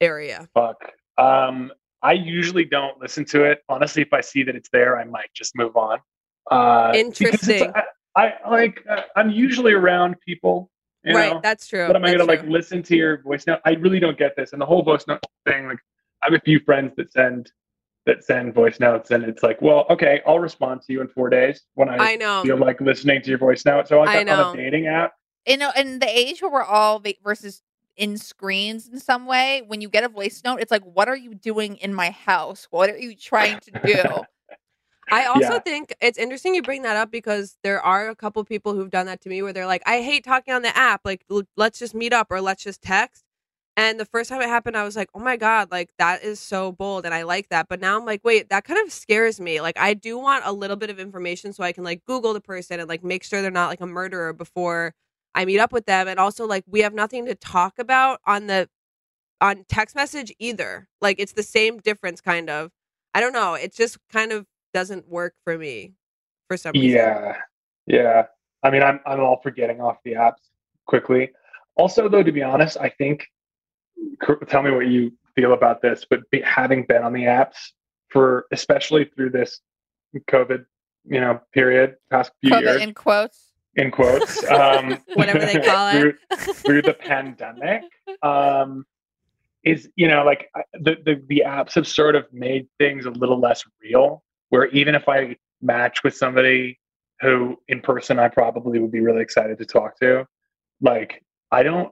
[0.00, 0.48] area?
[0.54, 0.92] Fuck.
[1.18, 1.72] Um,
[2.02, 3.62] I usually don't listen to it.
[3.68, 5.98] Honestly, if I see that it's there, I might just move on.
[6.50, 7.72] Uh, Interesting.
[8.16, 8.84] I, I like.
[8.88, 10.70] Uh, I'm usually around people.
[11.04, 11.32] You right.
[11.32, 11.40] know?
[11.42, 11.86] That's true.
[11.86, 13.60] But am I That's gonna like listen to your voice note?
[13.64, 14.52] I really don't get this.
[14.52, 15.78] And the whole voice note thing, like
[16.22, 17.52] I have a few friends that send
[18.06, 21.28] that send voice notes and it's like, well, okay, I'll respond to you in four
[21.28, 22.42] days when I, I know.
[22.42, 23.86] feel like listening to your voice note.
[23.86, 25.12] So like I on a dating app,
[25.48, 27.62] you know, in the age where we're all va- versus
[27.96, 31.16] in screens in some way, when you get a voice note, it's like, what are
[31.16, 32.68] you doing in my house?
[32.70, 34.24] What are you trying to do?
[35.10, 35.60] I also Yeah.
[35.60, 39.06] think it's interesting you bring that up because there are a couple people who've done
[39.06, 41.00] that to me where they're like, I hate talking on the app.
[41.04, 43.24] Like, l- let's just meet up or let's just text.
[43.76, 46.40] And the first time it happened, I was like, oh my God, like that is
[46.40, 47.04] so bold.
[47.06, 47.68] And I like that.
[47.68, 49.60] But now I'm like, wait, that kind of scares me.
[49.60, 52.40] Like, I do want a little bit of information so I can like Google the
[52.40, 54.94] person and like make sure they're not like a murderer before
[55.38, 56.08] I meet up with them.
[56.08, 58.68] And also, like, we have nothing to talk about on the
[59.40, 60.88] on text message either.
[61.00, 62.70] Like, it's the same difference, kind of.
[63.14, 63.54] I don't know.
[63.54, 65.94] It just kind of doesn't work for me
[66.48, 66.90] for some reason.
[66.90, 67.36] Yeah,
[67.86, 68.22] yeah.
[68.62, 70.50] I mean, I'm I'm all for getting off the apps
[70.86, 71.30] quickly.
[71.76, 73.26] Also, though, to be honest, I think.
[74.46, 77.72] Tell me what you feel about this, but be, having been on the apps
[78.10, 79.60] for, especially through this
[80.30, 80.64] COVID,
[81.04, 83.47] you know, period, past few COVID years, in quotes.
[83.76, 86.00] In quotes, um, Whatever they call it.
[86.00, 86.14] through,
[86.54, 87.82] through the pandemic,
[88.22, 88.84] um,
[89.64, 93.38] is you know like the, the the apps have sort of made things a little
[93.40, 94.22] less real.
[94.50, 96.78] Where even if I match with somebody
[97.20, 100.26] who in person I probably would be really excited to talk to,
[100.80, 101.90] like I don't,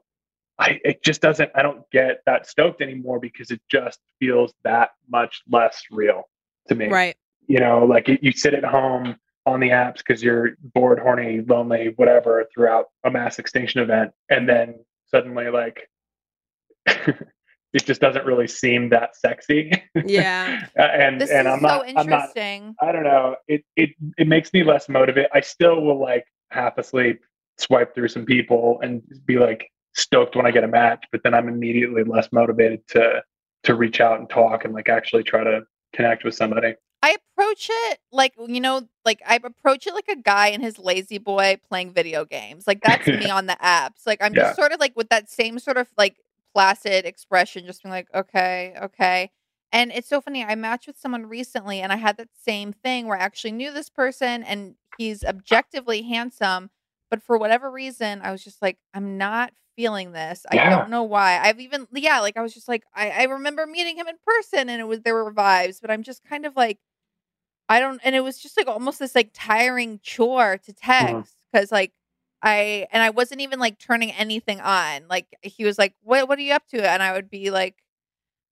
[0.58, 1.50] I it just doesn't.
[1.54, 6.22] I don't get that stoked anymore because it just feels that much less real
[6.68, 7.16] to me Right.
[7.46, 9.16] you know, like you, you sit at home
[9.46, 14.48] on the apps because you're bored, horny, lonely, whatever, throughout a mass extinction event, and
[14.48, 14.74] then
[15.08, 15.88] suddenly, like,
[16.86, 19.72] it just doesn't really seem that sexy.
[20.04, 20.66] Yeah.
[20.78, 22.74] Uh, and This and I'm so not, I'm not, interesting.
[22.82, 23.36] I don't know.
[23.48, 25.30] It it it makes me less motivated.
[25.32, 27.20] I still will like half asleep
[27.58, 31.32] swipe through some people and be like stoked when I get a match, but then
[31.32, 33.22] I'm immediately less motivated to
[33.64, 35.62] to reach out and talk and like actually try to
[35.94, 36.74] connect with somebody.
[37.02, 40.78] I approach it like you know, like I approach it like a guy and his
[40.78, 42.66] La-Z-Boy playing video games.
[42.66, 44.06] Like that's me on the apps.
[44.06, 44.42] Like I'm Yeah.
[44.42, 46.16] just sort of like with that same sort of like
[46.54, 49.30] placid expression, just being like, okay, okay.
[49.72, 50.44] And it's so funny.
[50.44, 53.72] I matched with someone recently, and I had that same thing where I actually knew
[53.72, 56.70] this person, and he's objectively handsome,
[57.10, 60.44] but for whatever reason, I was just like, I'm not feeling this.
[60.50, 60.70] I Yeah.
[60.70, 61.38] don't know why.
[61.38, 64.68] I've even yeah, like I was just like, I, I remember meeting him in person,
[64.68, 66.78] and it was there were vibes, but I'm just kind of like.
[67.68, 70.92] I don't, and it was just like almost this like tiring chore to mm-hmm.
[70.92, 71.92] text because like
[72.42, 75.08] I and I wasn't even like turning anything on.
[75.08, 77.76] Like he was like, "What What are you up to?" And I would be like,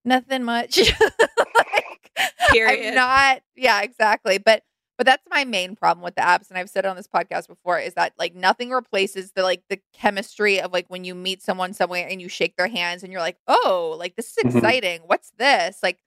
[0.04, 2.10] "Nothing much." like,
[2.50, 2.88] Period.
[2.88, 3.42] I'm not.
[3.56, 4.38] Yeah, exactly.
[4.38, 4.62] But
[4.96, 7.48] but that's my main problem with the apps, and I've said it on this podcast
[7.48, 11.42] before, is that like nothing replaces the like the chemistry of like when you meet
[11.42, 14.56] someone somewhere and you shake their hands and you're like, "Oh, like this is Mhm.
[14.56, 15.00] exciting.
[15.06, 15.98] What's this?" Like,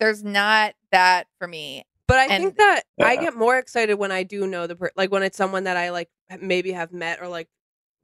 [0.00, 1.84] there's not that for me.
[2.06, 4.92] But I And- think that I get more excited when I do know the per-
[4.96, 6.08] like when it's someone that I like
[6.40, 7.48] maybe have met or like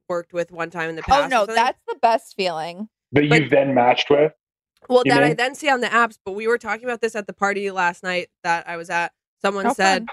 [0.08, 1.24] worked with one time in the past.
[1.24, 2.88] Oh no, that's the best feeling.
[3.12, 4.32] That But- you've then matched with.
[4.88, 6.18] well you that I then see on the apps.
[6.24, 9.12] But we were talking about this at the party last night that I was at.
[9.40, 10.06] Someone How said,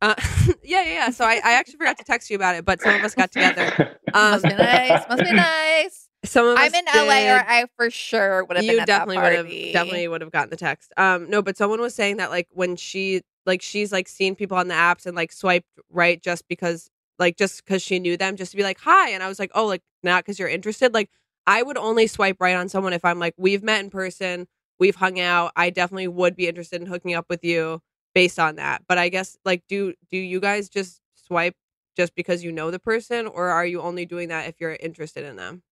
[0.00, 0.14] uh,
[0.62, 2.94] "Yeah, yeah, yeah." So I, I actually forgot to text you about it, but some
[2.94, 3.94] of us got together.
[4.14, 5.04] Um, Must be nice.
[5.10, 6.08] Must be nice.
[6.24, 7.44] Some of I'm us in LA, or.
[7.46, 10.48] I for sure would have been you at definitely would have definitely would have gotten
[10.48, 10.94] the text.
[10.96, 14.56] Um, no, but someone was saying that like when she like she's like seen people
[14.56, 16.88] on the apps and like swiped right just because
[17.18, 19.50] like just because she knew them just to be like hi, and I was like
[19.54, 20.94] oh like not because you're interested.
[20.94, 21.10] Like
[21.46, 24.48] I would only swipe right on someone if I'm like we've met in person.
[24.78, 25.52] we've hung out.
[25.54, 27.82] I definitely would be interested in hooking up with you
[28.18, 28.82] based on that.
[28.88, 31.54] But I guess like do do you guys just swipe
[31.96, 35.24] just because you know the person or are you only doing that if you're interested
[35.24, 35.62] in them?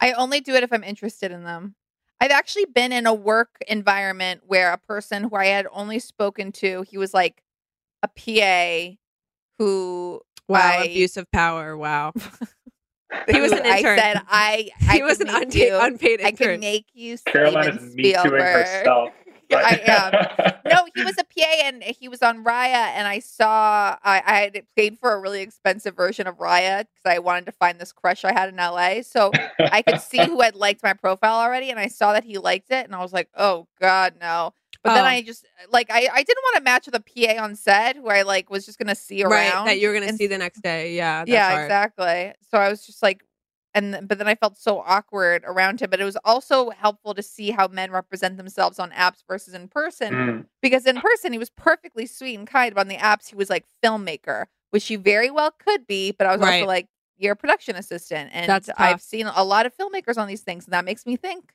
[0.00, 1.76] I only do it if I'm interested in them.
[2.20, 6.50] I've actually been in a work environment where a person who I had only spoken
[6.54, 7.44] to, he was like
[8.02, 8.96] a PA
[9.60, 11.76] who Wow, I, abuse of power.
[11.76, 12.14] Wow.
[13.30, 13.98] he was who an I intern.
[14.00, 16.48] said I, I he was could an unpaid, you, unpaid I intern.
[16.54, 18.66] could make you Caroline is me tooing Spielberg.
[18.66, 19.10] herself.
[19.52, 20.54] I am.
[20.68, 24.34] No, he was a PA and he was on Raya, and I saw I, I
[24.40, 27.92] had paid for a really expensive version of Raya because I wanted to find this
[27.92, 29.02] crush I had in LA.
[29.02, 32.38] So I could see who had liked my profile already, and I saw that he
[32.38, 35.08] liked it, and I was like, "Oh God, no!" But then Oh.
[35.08, 38.08] I just like I, I didn't want to match with a PA on set who
[38.08, 40.38] I like was just gonna see around right, that you were gonna and see the
[40.38, 40.94] next day.
[40.96, 41.24] Yeah.
[41.26, 41.64] yeah, hard.
[41.64, 42.32] exactly.
[42.50, 43.24] So I was just like,
[43.76, 45.90] and th- but then I felt so awkward around him.
[45.90, 49.68] But it was also helpful to see how men represent themselves on apps versus in
[49.68, 50.12] person.
[50.12, 50.46] Mm.
[50.60, 52.74] Because in person, he was perfectly sweet and kind.
[52.74, 56.10] But on the apps, he was like filmmaker, which he very well could be.
[56.10, 56.54] But I was Right.
[56.56, 60.26] also like, you're a production assistant, and That's I've seen a lot of filmmakers on
[60.28, 61.54] these things, and that makes me think.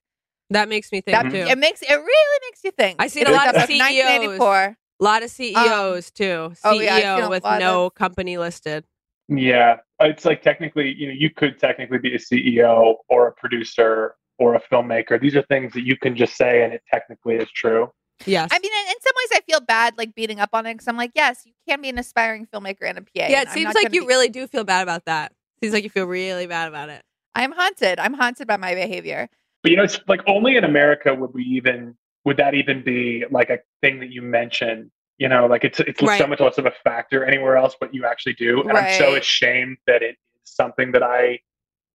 [0.49, 1.37] That makes me think That too.
[1.49, 2.95] it makes it really makes you think.
[3.01, 3.79] I seen a lot of CEOs.
[3.79, 4.77] 1984.
[4.99, 6.53] A lot of CEOs too.
[6.63, 8.85] oh, yeah, CEO with no of- company listed.
[9.27, 14.15] Yeah, it's like technically, you know, you could technically be a CEO or a producer
[14.39, 15.21] or a filmmaker.
[15.21, 17.89] These are things that you can just say, and it technically is true.
[18.25, 18.49] Yes.
[18.51, 20.87] I mean, in, in some ways, I feel bad like beating up on it because
[20.87, 23.09] I'm like, yes, you can be an aspiring filmmaker and a PA.
[23.15, 25.33] yeah, it seems like you be- really do feel bad about that.
[25.61, 27.03] Seems like you feel really bad about it.
[27.35, 27.99] I'm haunted.
[27.99, 29.29] I'm haunted by my behavior.
[29.63, 31.95] But you know, it's like only in America would we even
[32.25, 34.91] would that even be like a thing that you mention.
[35.21, 36.19] You know, like it's it's Right.
[36.19, 38.61] so much less of a factor anywhere else, but you actually do.
[38.67, 41.39] And I'm so ashamed that it is something that I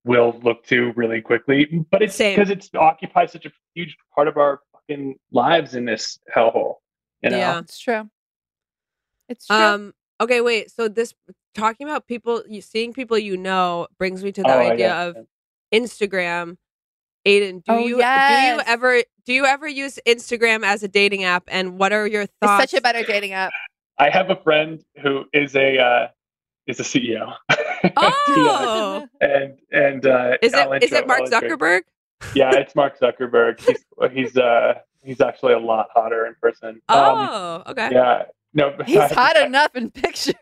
[0.05, 1.67] will look to really quickly.
[1.91, 6.21] But it's because it's occupies such a huge part of our fucking lives in this
[6.33, 6.75] hellhole.
[7.23, 7.37] You know?
[7.39, 7.59] Yeah.
[7.59, 8.09] It's true.
[9.29, 9.57] It's true.
[9.57, 9.95] Um.
[10.21, 10.41] Okay.
[10.41, 10.71] Wait.
[10.71, 11.13] So this
[11.53, 15.17] talking about people, you seeing people you know brings me to the Oh, idea of.
[15.75, 16.59] Instagram.
[17.27, 21.25] Aiden, do Oh, you do you ever do you ever use Instagram as a dating
[21.25, 21.45] app?
[21.49, 22.71] And what are your it's thoughts?
[22.71, 23.53] such a better dating app.
[23.99, 26.09] I have a friend who is a uh,
[26.67, 27.35] is a CEO.
[27.97, 31.83] Oh, and and uh, is it is it Mark Zuckerberg?
[32.35, 33.61] yeah, it's Mark Zuckerberg.
[33.61, 34.75] He's he's uh
[35.05, 36.81] he's actually a lot hotter in person.
[36.89, 37.91] Um, Oh, okay.
[37.93, 38.23] yeah.
[38.55, 40.35] No, He's hot enough in pictures.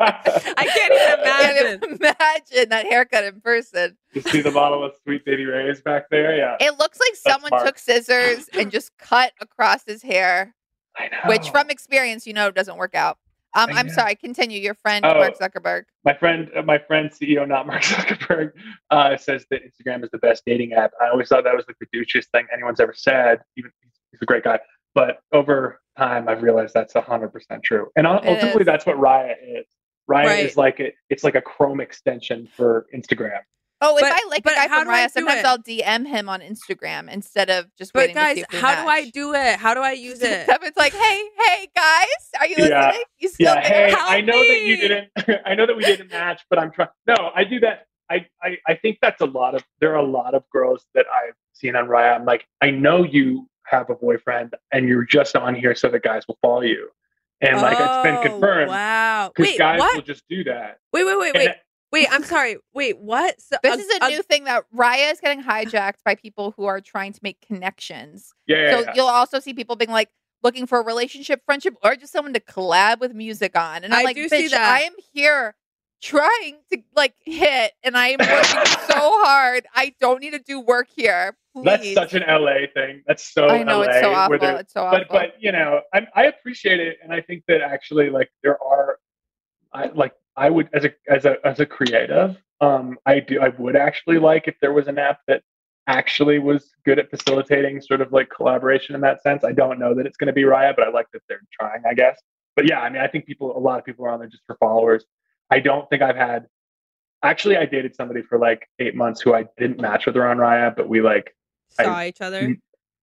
[0.00, 1.80] I can't even imagine.
[1.80, 3.96] Can't imagine that haircut in person.
[4.12, 6.36] You see the model of Sweet Baby Ray's back there?
[6.36, 6.56] Yeah.
[6.60, 7.64] It looks like someone Mark.
[7.64, 10.54] took scissors and just cut across his hair,
[10.96, 11.18] I know.
[11.26, 13.18] which from experience, you know, doesn't work out.
[13.54, 14.14] Um, I I'm sorry.
[14.16, 14.60] Continue.
[14.60, 15.14] Your friend Oh.
[15.14, 15.84] Mark Zuckerberg.
[16.04, 18.52] my friend, uh, my friend CEO, not Mark Zuckerberg,
[18.90, 20.90] uh, says that Instagram is the best dating app.
[21.00, 23.40] I always thought that was like the douchiest thing anyone's ever said.
[23.56, 23.70] Even
[24.12, 24.58] he's a great guy,
[24.94, 27.88] but over time, I've realized that's hundred percent true.
[27.96, 29.64] And ultimately, that's what Raya is.
[30.10, 30.46] Raya Right.
[30.46, 33.40] is like a, it's like a Chrome extension for Instagram.
[33.82, 35.46] Oh, if But- I like but a guy how from I Raya, sometimes it?
[35.46, 38.58] I'll DM him on Instagram instead of just But waiting to guys, see if we
[38.58, 39.58] how do I do it?
[39.58, 40.46] How do I use it?
[40.48, 42.06] It's like, hey, hey, guys,
[42.40, 42.86] are you Yeah.
[42.86, 43.04] listening?
[43.18, 45.08] You still Yeah, hey, Help I know that you didn't.
[45.46, 46.88] I know that we didn't match, but I'm trying.
[47.06, 47.86] No, I do that.
[48.08, 49.64] I, I I think that's a lot of.
[49.80, 52.14] There are a lot of girls that I've seen on Raya.
[52.14, 56.02] I'm like, I know you have a boyfriend, and you're just on here so that
[56.04, 56.88] guys will follow you,
[57.40, 59.32] and like it's been Oh, confirmed Wow.
[59.34, 59.94] because Wait, guys what?
[59.96, 60.78] will just do that.
[60.92, 61.56] Wait, wait, wait, And wait.
[61.92, 62.56] Wait, I'm sorry.
[62.74, 63.40] Wait, what?
[63.40, 66.52] So, This uh, is a uh, new thing that Raya is getting hijacked by people
[66.56, 68.34] who are trying to make connections.
[68.46, 68.92] Yeah, yeah, so yeah.
[68.94, 70.10] you'll also see people being like
[70.42, 73.84] looking for a relationship, friendship, or just someone to collab with music on.
[73.84, 74.60] And I'm I like, do see that.
[74.60, 75.54] I am here
[76.02, 79.66] trying to like hit, and I am working so hard.
[79.74, 81.36] I don't need to do work here.
[81.64, 83.02] That's such an LA thing.
[83.06, 83.84] That's so I know LA.
[83.84, 84.34] it's so awful.
[84.42, 84.98] It's so awful.
[84.98, 88.62] but but you know I, I appreciate it and i think that actually like there
[88.62, 88.98] are
[89.72, 93.48] i like i would as a as a as a creative um i do i
[93.48, 95.42] would actually like if there was an app that
[95.88, 99.94] actually was good at facilitating sort of like collaboration in that sense i don't know
[99.94, 102.18] that it's going to be raya but i like that they're trying i guess
[102.56, 104.42] but yeah i mean i think people a lot of people are on there just
[104.46, 105.04] for followers
[105.50, 106.46] i don't think i've had
[107.22, 110.38] actually i dated somebody for like eight months who i didn't match with her on
[110.38, 111.32] raya but we like
[111.70, 112.56] saw I- each other.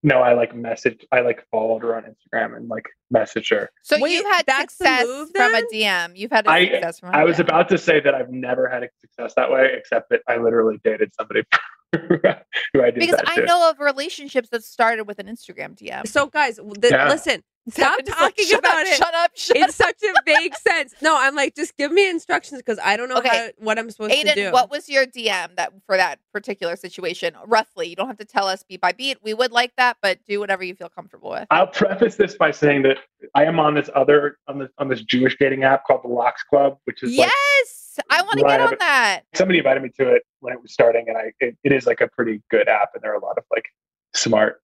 [0.04, 3.70] no, I like messaged, I like followed her on Instagram and like messaged her.
[3.84, 5.62] so Wait, you've had success move, from a?
[5.74, 6.16] DM.
[6.18, 7.42] You've had a I- success from a I was DM.
[7.42, 10.80] about to say that I've never had a success that way, except that I literally
[10.84, 11.44] dated somebody
[11.94, 12.20] who
[12.82, 13.46] I did because that I to.
[13.46, 16.08] know of relationships that started with an Instagram DM.
[16.08, 17.08] So, guys, w- the, Yeah.
[17.10, 17.44] listen.
[17.70, 18.96] Stop Just like, talking shut about up, it.
[18.98, 19.88] Shut up, shut it's up.
[19.88, 20.94] such a vague sense.
[21.02, 23.30] No, I'm like, just give me instructions because I don't know Okay.
[23.30, 24.42] how, what I'm supposed to do.
[24.50, 27.36] Aiden, what was your DM that for that particular situation?
[27.46, 29.20] Roughly, you don't have to tell us beat by beat.
[29.24, 31.48] We would like that, but do whatever you feel comfortable with.
[31.52, 32.98] I'll preface this by saying that
[33.34, 36.44] I am on this other on this on this Jewish dating app called the Lox
[36.44, 39.22] Club, which is like Yes, I want to get on that.
[39.36, 42.02] somebody invited me to it when it was starting, and I it, it is like
[42.02, 43.66] a pretty good app, and there are a lot of like
[44.16, 44.62] smart,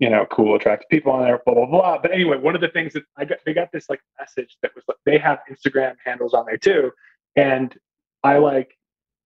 [0.00, 1.40] you know, cool, attractive people on there.
[1.44, 1.98] Blah blah blah.
[1.98, 4.72] But anyway, one of the things that I got, they got this like message that
[4.74, 6.90] was like they have Instagram handles on there too,
[7.36, 7.76] and
[8.24, 8.76] I like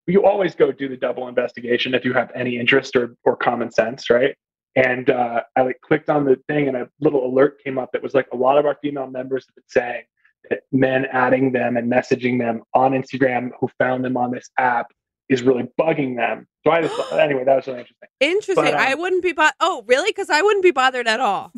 [0.06, 3.70] you always go do the double investigation if you have any interest or or common
[3.70, 4.34] sense, right?
[4.76, 8.02] And uh, I like clicked on the thing, and a little alert came up that
[8.02, 10.02] was like a lot of our female members have been saying
[10.50, 14.88] that men adding them and messaging them on Instagram who found them on this app
[15.28, 16.46] is really bugging them.
[16.64, 18.08] So I just anyway, that was really interesting.
[18.20, 18.64] Interesting.
[18.64, 20.10] But, um, I wouldn't be bo- Oh, really?
[20.10, 21.52] Because I wouldn't be bothered at all.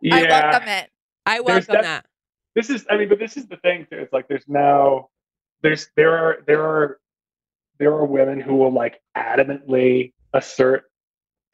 [0.00, 0.90] Yeah, I welcome it.
[1.26, 2.06] I There's welcome def- that.
[2.54, 3.98] this is I mean, but this is the thing too.
[3.98, 5.10] It's like there's no
[5.62, 7.00] there's there are there are
[7.78, 10.84] there are women who will like adamantly assert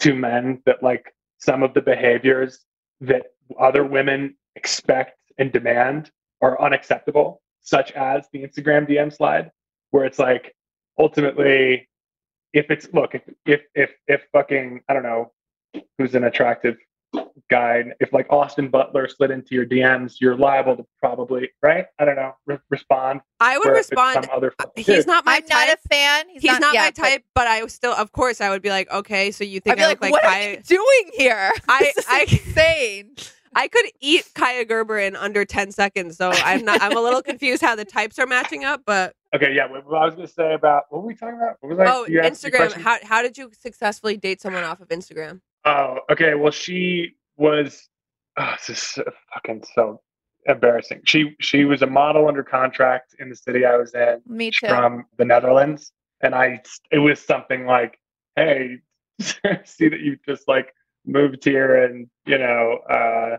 [0.00, 2.60] to men that like some of the behaviors
[3.00, 3.26] that
[3.58, 6.10] other women expect and demand
[6.42, 9.50] are unacceptable, such as the Instagram DM slide,
[9.90, 10.54] where it's like
[10.98, 11.88] ultimately
[12.52, 15.32] if it's look if if if, if fucking I don't know
[15.98, 16.76] who's an attractive
[17.50, 22.04] guy if like Austin Butler slid into your DMs you're liable to probably right I
[22.04, 24.24] don't know re- respond I would Where if it's respond.
[24.26, 25.06] some other He's dude.
[25.06, 25.50] not my I'm type.
[25.50, 26.24] not a fan.
[26.30, 28.90] He's, He's, not, yeah, my type, but, I still, of course, I would be like,
[28.90, 30.56] okay, so you I'd think be I like, look like what are Kaia?
[30.56, 31.52] you doing here?
[31.68, 33.14] I- This is I- insane.
[33.54, 36.82] I could eat Kaia Gerber in under ten seconds, so I'm not.
[36.82, 40.02] I'm a little confused how the types are matching up, but okay yeah what, what
[40.02, 42.20] I was gonna say about what were we talking about what was I oh, you
[42.20, 42.72] asked me a Instagram.
[42.72, 45.40] How how did you successfully date someone off of Instagram?
[45.64, 46.34] Oh, okay.
[46.34, 47.88] Well, she was.
[48.36, 49.04] Oh, this is so
[49.34, 50.00] fucking so
[50.46, 51.02] embarrassing.
[51.04, 54.68] She she was a model under contract in the city I was in Me too.
[54.68, 57.98] from the Netherlands, and I it was something like,
[58.36, 58.78] "Hey,
[59.20, 60.72] see that you just like
[61.04, 63.38] moved here, and you know, uh,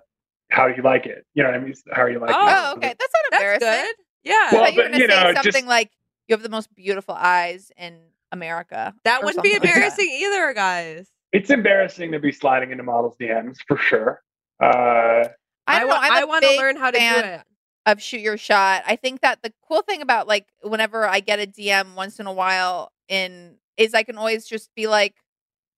[0.52, 1.26] how do you like it?
[1.34, 2.32] You know, what I mean, how are you like?
[2.34, 2.54] Oh, it?
[2.54, 2.96] Oh, okay.
[3.00, 3.60] That's not embarrassing.
[3.60, 3.94] That's embarrassing.
[3.98, 4.06] good.
[4.24, 5.92] Yeah, Well, I thought you were but, going you to say know, something just- like,
[6.28, 8.00] you have the most beautiful eyes in
[8.32, 8.94] America.
[9.04, 11.10] that wouldn't be something like embarrassing either, guys.
[11.32, 14.22] It's embarrassing to be sliding into models' DMs for sure.
[14.62, 15.30] Uh, I
[15.68, 15.96] I, don't know.
[15.96, 17.42] I'm I a want to learn how to fan do it.
[17.86, 18.84] of shoot your shot.
[18.86, 22.26] I think that the cool thing about like whenever I get a DM once in
[22.28, 25.16] a while in is I can always just be like,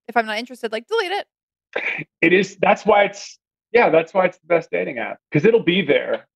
[0.08, 2.08] if I'm not interested, like delete it.
[2.22, 3.38] it is that's why it's
[3.72, 6.28] yeah that's why it's the best dating app because it'll be there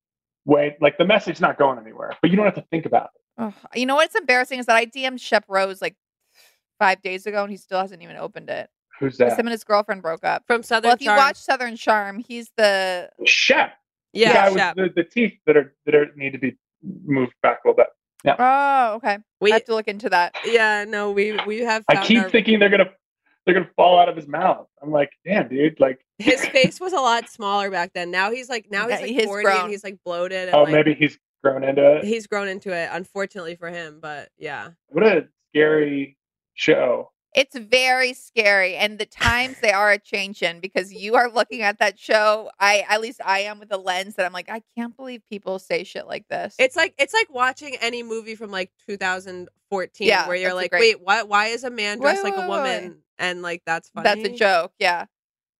[0.46, 3.22] when like the message's not going anywhere but you don't have to think about it
[3.38, 3.54] Ugh.
[3.76, 5.96] You know what's embarrassing is that I DM'd Shep Rose like
[6.80, 8.70] five days ago and he still hasn't even opened it.
[9.00, 10.44] Who's that Him and his girlfriend broke up.
[10.48, 11.18] From Southern Well, if you Charm.
[11.18, 13.72] watch Southern Charm, he's the chef
[14.14, 16.58] the yeah, guy with the, the teeth that are that are need to be
[17.04, 17.88] moved back a little bit
[18.24, 18.36] Yeah.
[18.40, 19.18] oh okay.
[19.42, 20.34] We I have to look into that.
[20.46, 21.84] yeah, no, we we have.
[21.90, 22.92] i keep our- thinking they're gonna
[23.46, 26.94] they're gonna fall out of his mouth i'm like damn dude like his face was
[26.94, 28.10] a lot smaller back then.
[28.10, 29.62] Now he's like now he's like he's forty grown.
[29.62, 30.48] and he's like bloated.
[30.48, 32.90] And oh like, maybe he's grown into it he's grown into it.
[32.92, 34.70] Unfortunately for him, but yeah.
[34.88, 36.18] what a scary
[36.54, 41.64] show It's very scary, and the times they are a changing because you are looking
[41.64, 42.50] at that show.
[42.62, 45.60] I at least I am with a lens that I'm like, I can't believe people
[45.60, 46.56] say shit like this.
[46.58, 50.98] It's like it's like watching any movie from like 2014 Yeah, where you're like, great-
[51.00, 51.28] wait, what?
[51.28, 53.02] Why is a man dressed Wait, like a wait, wait, woman?
[53.18, 54.04] And like that's funny.
[54.04, 54.74] that's a joke.
[54.80, 55.06] Yeah,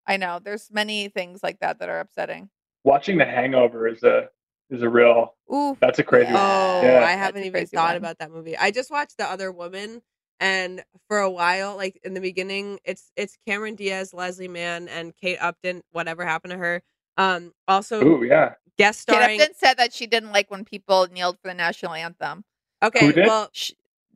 [0.08, 0.40] I know.
[0.44, 2.50] There's many things like that that are upsetting.
[2.84, 4.30] watching the hangover is a
[4.70, 6.80] is a real Ooh, that's a crazy Yeah.
[6.84, 7.06] Oh, Yeah.
[7.06, 7.96] I haven't even thought one.
[7.98, 8.58] about that movie.
[8.58, 10.02] I just watched The Other Woman,
[10.40, 15.16] and for a while, like in the beginning, it's it's Cameron Diaz, Leslie Mann, and
[15.16, 15.82] Kate Upton.
[15.92, 16.84] Whatever happened to her?
[17.18, 19.38] Um, also ooh yeah guest starring.
[19.38, 19.42] Kate.
[19.42, 22.44] Upton said that she didn't like when people kneeled for the national anthem.
[22.84, 23.26] Okay, Who did?
[23.28, 23.76] well, She,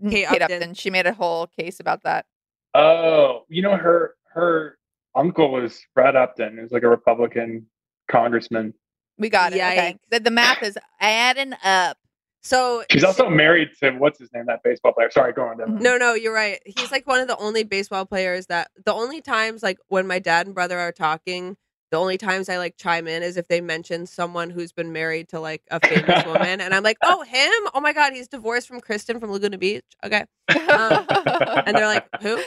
[0.10, 0.58] Kate Kate, Upton.
[0.58, 0.74] Upton.
[0.74, 2.26] She made a whole case about that.
[2.74, 4.78] Oh, you know her her
[5.16, 7.66] uncle was Fred Upton, who's like a Republican
[8.10, 8.74] congressman.
[9.18, 9.58] We got it.
[9.58, 9.98] Okay.
[10.12, 11.98] The, the math is adding up.
[12.42, 15.12] so She's also married to what's his name, that baseball player.
[15.12, 15.58] Sorry, go on.
[15.58, 15.76] Devin.
[15.80, 16.60] No, no, you're right.
[16.66, 20.20] He's like one of the only baseball players that the only times like when my
[20.20, 21.58] dad and brother are talking,
[21.92, 25.28] the only times I like chime in is if they mention someone who's been married
[25.30, 27.52] to like a famous woman, and I'm like, oh, him?
[27.74, 29.84] Oh my god, he's divorced from Kristen from Laguna Beach.
[30.06, 32.40] Okay, Um, and they're like, who?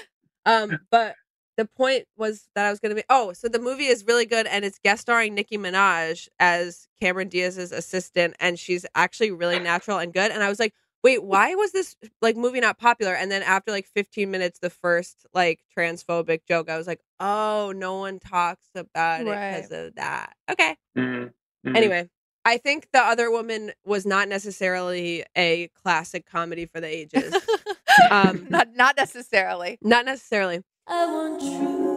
[0.47, 1.15] Um, but
[1.57, 3.05] the point was that I was gonna be.
[3.09, 7.29] Oh, so the movie is really good, and it's guest starring Nicki Minaj as Cameron
[7.29, 10.31] Diaz's assistant, and she's actually really natural and good.
[10.31, 10.73] And I was like,
[11.05, 13.15] wait, why was this like movie not popular?
[13.15, 17.73] And then after like 15 minutes, the first like transphobic joke, I was like, oh,
[17.77, 20.35] no one talks about it because of that.
[20.51, 21.33] Okay, Mm.
[21.67, 21.77] Mhm.
[21.77, 22.09] Anyway,
[22.45, 27.35] I think the other woman was not necessarily a classic comedy for the ages.
[28.11, 29.79] um, not not necessarily.
[29.83, 30.63] not necessarily.
[30.87, 31.93] I want true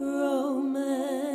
[0.00, 1.28] romance.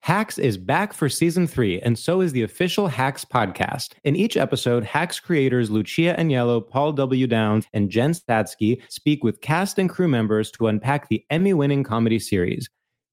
[0.00, 3.92] Hacks is back for season three, and so is the official Hacks podcast.
[4.04, 7.26] In each episode, Hacks creators Lucia Aniello, Paul W.
[7.26, 11.82] Downs, and Jen Statsky speak with cast and crew members to unpack the Emmy winning
[11.84, 12.68] comedy series.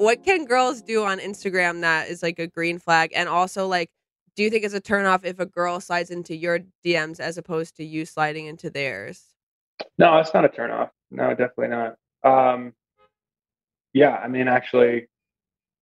[0.00, 3.12] what can girls do on Instagram that is like a green flag?
[3.14, 3.90] And also, like,
[4.34, 7.76] do you think it's a turnoff if a girl slides into your DMs as opposed
[7.76, 9.22] to you sliding into theirs?
[9.98, 10.88] No, it's not a turnoff.
[11.10, 11.96] No, definitely not.
[12.24, 12.72] Um,
[13.92, 15.08] yeah, I mean, actually,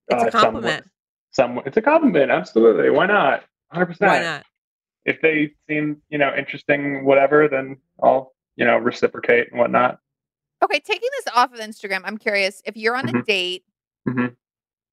[0.08, 0.86] It's a uh, some- compliment.
[1.30, 2.30] Some, it's a compliment.
[2.32, 2.90] Absolutely.
[2.90, 3.44] Why not?
[3.70, 4.10] Hundred percent.
[4.10, 4.44] Why not?
[5.04, 10.00] If they seem, you know, interesting, whatever, then I'll, you know, reciprocate and whatnot.
[10.64, 13.24] Okay, taking this off of Instagram, I'm curious if you're on a Mhm.
[13.26, 13.62] date,
[14.08, 14.36] Mhm.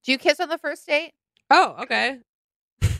[0.04, 1.12] do you kiss on the first date?
[1.50, 2.20] Oh, okay.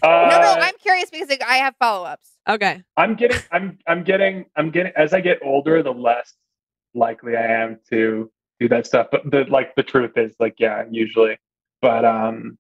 [0.02, 2.30] Uh, no, no, I'm curious because like, I have follow ups.
[2.48, 2.82] Okay.
[2.96, 4.92] I'm getting, I'm, I'm getting, I'm getting.
[4.96, 6.34] As I get older, the less
[6.94, 9.08] likely I am to do that stuff.
[9.10, 11.38] But the like, the truth is, like, yeah, usually.
[11.82, 12.58] But um,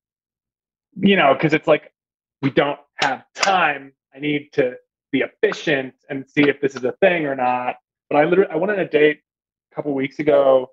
[0.98, 1.92] you know, because it's like
[2.42, 3.92] we don't have time.
[4.14, 4.76] I need to
[5.12, 7.76] be efficient and see if this is a thing or not.
[8.10, 9.20] But I literally, I went on a date
[9.72, 10.70] a couple weeks ago,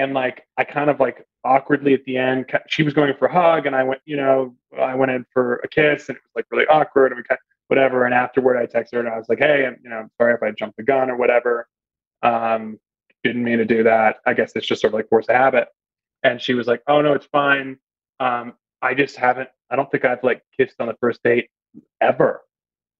[0.00, 3.32] and like, I kind of like awkwardly at the end, she was going for a
[3.32, 6.32] hug, and I went, you know, I went in for a kiss, and it was
[6.34, 7.38] like really awkward, and we kind
[7.68, 8.04] whatever.
[8.04, 10.34] And afterward, I texted her and I was like, hey, I'm, you know, I'm sorry
[10.34, 11.68] if I jumped the gun or whatever.
[12.22, 12.78] Um,
[13.24, 14.18] didn't mean to do that.
[14.26, 15.68] I guess it's just sort of like force of habit.
[16.22, 17.78] And she was like, oh no, it's fine.
[18.20, 19.48] Um, I just haven't.
[19.70, 21.48] I don't think I've like kissed on the first date
[22.00, 22.42] ever.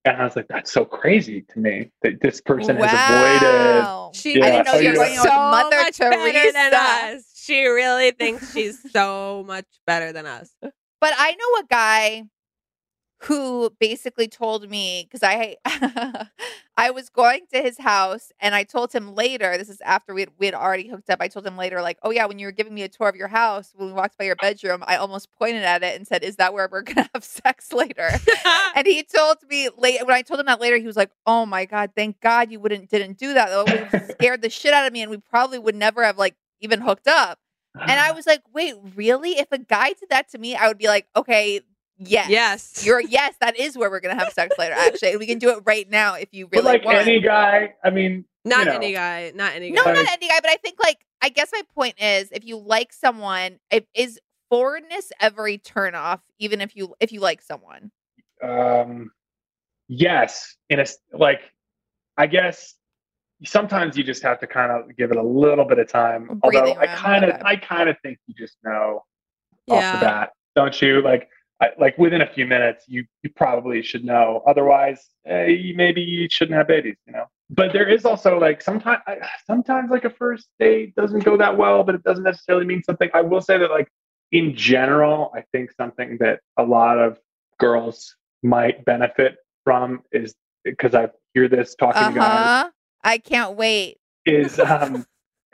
[0.06, 4.14] And I was like, that's so crazy to me that this person has avoided.
[4.14, 5.16] She, Yeah, I didn't know oh, you were yeah.
[5.16, 7.32] going on with so Mother much better than us.
[7.34, 10.50] She really thinks she's so much better than us.
[10.62, 12.22] But I know a guy
[13.22, 15.56] who basically told me because I
[16.76, 19.56] I was going to his house and I told him later.
[19.56, 21.22] This is after we had, we had already hooked up.
[21.22, 23.16] I told him later, like, oh yeah, when you were giving me a tour of
[23.16, 26.06] your house, when we walked by your uh bedroom, I almost pointed at it and
[26.06, 28.10] said, "Is that where we're gonna have sex later?"
[28.74, 31.46] and he told me late when I told him that later, he was like, "Oh
[31.46, 33.48] my god, thank God you wouldn't didn't do that.
[33.48, 36.04] Though it would have scared the shit out of me, and we probably would never
[36.04, 37.38] have like even hooked up."
[37.88, 39.38] And I was like, wait, really?
[39.38, 41.60] If a guy did that to me, I would be like, okay,
[41.98, 42.30] yes.
[42.30, 42.86] Yes.
[42.86, 45.16] You're yes, that is where we're gonna have sex later, actually.
[45.16, 46.98] We can do it right now if you really But like want.
[46.98, 49.32] any guy, I mean, Not you know, any guy.
[49.34, 49.92] Not any no, guy.
[49.94, 52.92] not any guy, but I think like I guess my point is if you like
[52.92, 54.20] someone, if, is
[54.50, 57.90] forwardness every a turn off, even if you if you like someone?
[58.42, 59.10] um
[59.88, 61.40] yes in a s- like
[62.18, 62.74] i guess
[63.44, 66.74] sometimes you just have to kind of give it a little bit of time although
[66.76, 69.00] i kind of i kind of think you just know
[69.66, 69.74] yeah.
[69.74, 69.92] off Yeah.
[69.98, 71.28] the bat don't you like
[71.60, 76.28] I, like within a few minutes you you probably should know otherwise eh, maybe you
[76.30, 79.00] shouldn't have babies you know but there is also like sometimes
[79.46, 83.08] sometimes like a first date doesn't go that well but it doesn't necessarily mean something
[83.14, 83.88] i will say that like
[84.32, 87.18] in general i think something that a lot of
[87.58, 90.34] girls might benefit from is
[90.64, 92.72] because i hear this talking Uh to guys.
[93.02, 93.98] I can't wait.
[94.26, 95.06] is um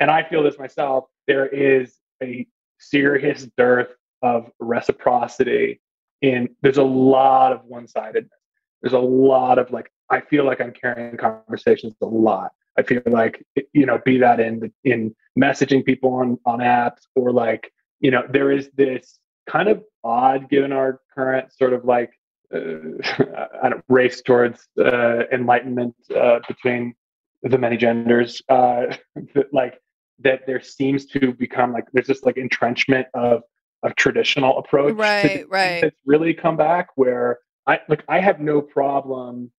[0.02, 2.44] and I feel this myself, there is a
[2.78, 5.80] serious dearth of reciprocity
[6.22, 8.32] in there's a lot of one-sidedness.
[8.80, 12.52] There's a lot of like I feel like I'm carrying conversations a lot.
[12.78, 17.32] I feel like you know, be that in in messaging people on on apps or
[17.32, 22.12] like, you know, there is this kind of odd given our current sort of like
[22.54, 22.58] uh,
[23.62, 26.94] I don't, race towards uh, enlightenment uh, between
[27.42, 28.84] the many genders uh
[29.52, 29.80] like
[30.20, 33.42] that there seems to become like there's this like entrenchment of
[33.82, 35.80] of traditional approach Right, dating right.
[35.82, 39.50] that's really come back where i like i have no problem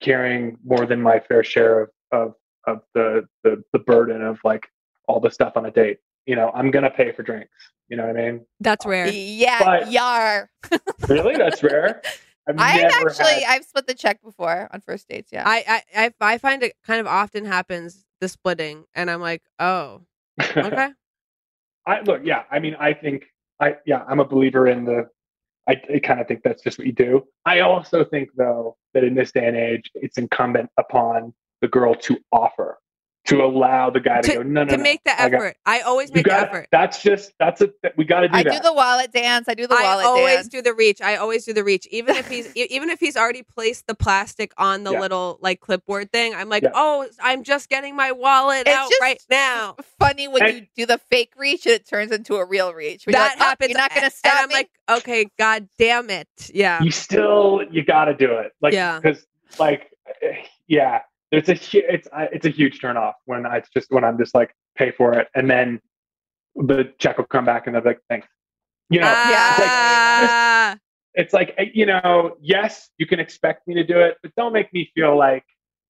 [0.00, 2.34] carrying more than my fair share of of
[2.66, 4.66] of the the, the burden of like
[5.08, 7.52] all the stuff on a date you know i'm gonna pay for drinks
[7.88, 9.08] you know what i mean That's rare.
[9.08, 10.50] Yeah, But- yar.
[11.08, 12.00] really that's rare
[12.48, 15.30] i've I've actually had, I've split the check before on first dates.
[15.32, 15.44] Yeah.
[15.46, 15.64] I,
[15.96, 20.02] I I I find it kind of often happens the splitting, and I'm like, oh,
[20.42, 20.90] okay.
[21.86, 22.42] I look, yeah.
[22.50, 23.24] I mean, I think
[23.64, 25.08] I yeah, I'm a believer in the.
[25.66, 27.24] I, I kind of think that's just what you do.
[27.46, 31.94] I also think though that in this day and age, it's incumbent upon the girl
[31.94, 32.78] to offer,
[33.26, 35.34] to allow the guy to, To- go no no to no, make the I got-
[35.34, 35.56] effort.
[35.64, 36.68] I always you make the got effort.
[36.70, 38.52] That's just that's a we got to do I that.
[38.52, 39.48] do the wallet dance.
[39.48, 40.48] I do the I wallet I always dance.
[40.48, 41.00] do the reach.
[41.00, 44.52] I always do the reach, even if he's even if he's already placed the plastic
[44.58, 45.00] on the Yeah.
[45.00, 46.34] little like clipboard thing.
[46.34, 46.72] I'm like, Yeah.
[46.74, 49.76] oh, I'm just getting my wallet It's out just right now.
[49.98, 53.06] Funny when And- you do the fake reach and it turns into a real reach.
[53.06, 53.70] When you're That like, "Oh, happens.
[53.70, 54.32] You're not going to stop.
[54.32, 54.54] and stop I'm me.
[54.54, 54.70] like,
[55.00, 56.82] okay, god damn it, yeah.
[56.82, 59.00] you still you got to do it like Yeah.
[59.00, 59.26] because
[59.58, 59.90] like
[60.22, 60.34] eh,
[60.66, 61.00] yeah
[61.40, 64.34] there's a it's it's a huge turn off when I it's just when I'm just
[64.34, 65.80] like pay for it and then
[66.56, 68.28] the check will come back and they'll be like thanks
[68.90, 70.76] you know it's like, Ah,
[71.14, 74.52] it's like eh, you know yes you can expect me to do it but don't
[74.52, 75.44] make me feel like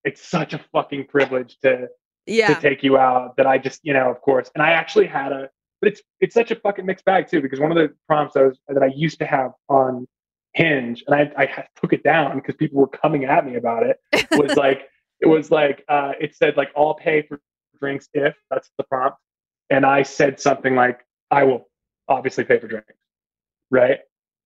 [0.05, 1.89] it's such a fucking privilege to
[2.27, 2.55] yeah.
[2.55, 4.51] to take you out that I just, you know, of course.
[4.55, 5.49] And I actually had a,
[5.81, 8.45] but it's it's such a fucking mixed bag too because one of the prompts I
[8.45, 10.07] was that I used to have on
[10.55, 13.99] Hinge and I I took it down because people were coming at me about it
[14.31, 14.89] was like
[15.21, 17.41] it was like uh, it said like I'll pay for
[17.81, 19.19] drinks if that's the prompt,
[19.71, 21.01] and I said something like
[21.31, 21.69] I will
[22.09, 22.93] obviously pay for drinks,
[23.71, 24.01] right?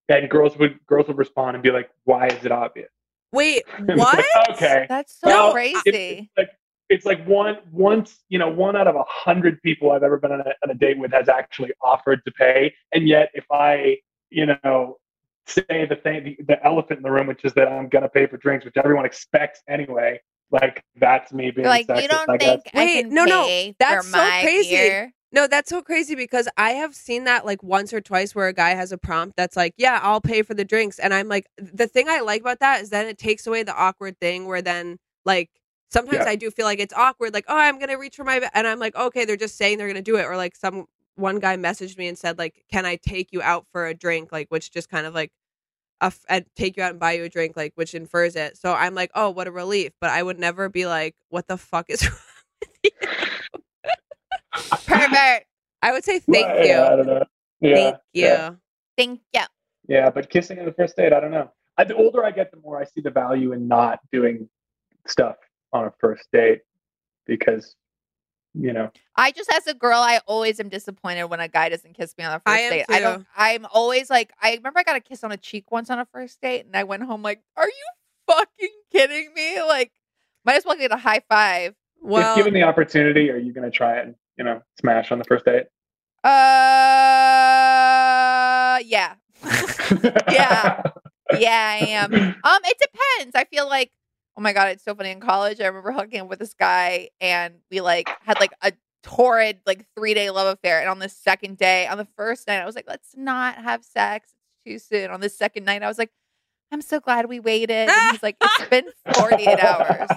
[0.09, 2.91] And girls would girls would respond and be like, "Why is it obvious?"
[3.33, 4.17] Wait, And what?
[4.17, 5.81] like, okay, That's so Well, crazy.
[5.85, 6.51] it's like
[6.89, 10.33] it's like one once you know one out of a hundred people I've ever been
[10.33, 13.99] on a, on a date with has actually offered to pay, and yet if I
[14.31, 14.99] you know
[15.47, 18.27] say the thing the, the elephant in the room, which is that I'm gonna pay
[18.27, 22.37] for drinks, which everyone expects anyway, like that's me being like, sexist, you don't I
[22.39, 22.61] guess.
[22.61, 24.71] think I Wait, can no, no, that's so crazy.
[24.71, 25.13] beer?
[25.31, 28.53] No, that's so crazy because I have seen that like once or twice where a
[28.55, 31.47] guy has a prompt that's like, "Yeah, I'll pay for the drinks," and I'm like,
[31.59, 34.63] the thing I like about that is then it takes away the awkward thing where
[34.63, 34.97] then
[35.27, 35.51] like
[35.91, 36.31] sometimes Yeah.
[36.31, 38.79] I do feel like it's awkward, like, "Oh, I'm gonna reach for my," and I'm
[38.79, 41.99] like, "Okay, they're just saying they're gonna do it," or like some one guy messaged
[41.99, 44.89] me and said like, "Can I take you out for a drink?" Like, which just
[44.89, 45.31] kind of like.
[46.01, 48.57] A f- and take you out and buy you a drink, like which infers it.
[48.59, 49.93] So I'm like, oh, what a relief.
[50.01, 52.19] But I would never be like, what the fuck is wrong
[52.85, 52.91] with you?
[54.87, 55.45] Pervert.
[55.83, 56.67] I would say thank Well, you.
[56.69, 57.25] yeah, I don't know.
[57.61, 58.25] Yeah, Thank you.
[58.25, 58.51] yeah.
[58.97, 59.41] Thank you.
[59.89, 61.51] Yeah, but kissing on the first date, I don't know.
[61.79, 64.49] I, the older I get, the more I see the value in not doing
[65.07, 65.37] stuff
[65.73, 66.61] on a first date
[67.27, 67.75] because,
[68.55, 71.95] you know, I just, as a girl, I always am disappointed when a guy doesn't
[71.95, 72.87] kiss me on a first I am date.
[72.89, 73.27] I don't.
[73.37, 76.07] I'm always like, I remember I got a kiss on a cheek once on a
[76.07, 77.87] first date, and I went home like, "Are you
[78.27, 79.63] fucking kidding me?
[79.63, 79.93] Like,
[80.45, 81.75] might as well get a high five.
[82.01, 85.11] Well, if given the opportunity, are you going to try it and, you know, smash
[85.11, 85.67] on the first date?
[86.25, 86.29] Uh,
[88.85, 89.15] yeah,
[90.31, 90.83] Yeah.
[91.39, 92.15] yeah, I am.
[92.15, 93.35] Um, it depends.
[93.35, 93.91] I feel like,
[94.39, 95.11] oh my god, it's so funny.
[95.11, 98.73] In college, I remember hooking up with this guy, and we like had like a
[99.03, 100.81] torrid like three day love affair.
[100.81, 103.85] And on the second day, on the first night, I was like, let's not have
[103.85, 104.33] sex.
[104.65, 105.11] It's too soon.
[105.11, 106.11] On the second night, I was like,
[106.71, 107.89] I'm so glad we waited.
[107.89, 110.09] And he's like, it's been 48 hours.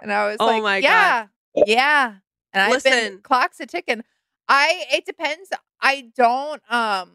[0.00, 2.14] And I was Oh like, my yeah, yeah.
[2.54, 3.20] And I've been Listen.
[3.22, 4.02] clocks a ticking.
[4.48, 5.50] I it depends.
[5.80, 7.10] I don't um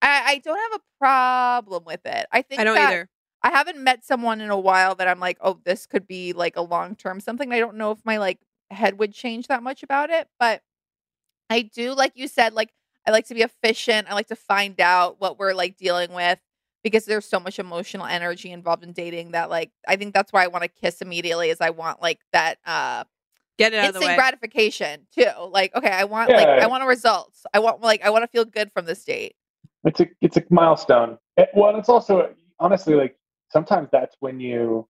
[0.00, 2.26] I, I don't have a problem with it.
[2.30, 3.08] I think I don't that either.
[3.44, 6.56] I haven't met someone in a while that I'm like, oh, this could be like
[6.56, 7.52] a long term something.
[7.52, 8.40] I don't know if my like
[8.70, 10.62] head would change that much about it, but
[11.50, 12.70] I do, like you said, like
[13.06, 14.10] I like to be efficient.
[14.10, 16.40] I like to find out what we're like dealing with
[16.82, 20.42] because there's so much emotional energy involved in dating that like I think that's why
[20.42, 23.04] I want to kiss immediately is I want like that uh
[23.58, 24.16] Get it out of the instant way.
[24.16, 25.30] gratification too.
[25.50, 27.44] Like, okay, I want like I want a results.
[27.52, 29.36] I want like I want to feel good from this date.
[29.84, 31.18] It's a it's a milestone.
[31.36, 33.16] It, well, it's also honestly like
[33.54, 34.86] sometimes that's when you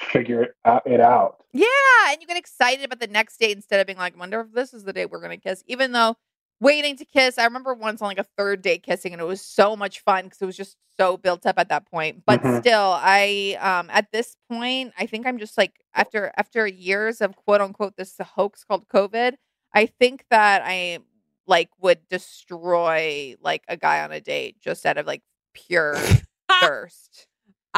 [0.00, 0.86] figure it out.
[0.86, 1.42] It out.
[1.52, 1.66] Yeah,
[2.08, 4.72] and you get excited about the next date instead of being like, wonder if this
[4.72, 5.62] is the day we're gonna kiss.
[5.66, 6.16] Even though
[6.60, 9.40] waiting to kiss, I remember once on like a third date kissing, and it was
[9.42, 12.24] so much fun because it was just so built up at that point.
[12.26, 12.60] But Mhm.
[12.60, 17.36] still, I um at this point, I think I'm just like after after years of
[17.36, 19.34] quote unquote this hoax called COVID,
[19.74, 20.98] I think that I
[21.46, 25.22] like would destroy like a guy on a date just out of like
[25.54, 25.94] pure
[26.60, 27.27] thirst.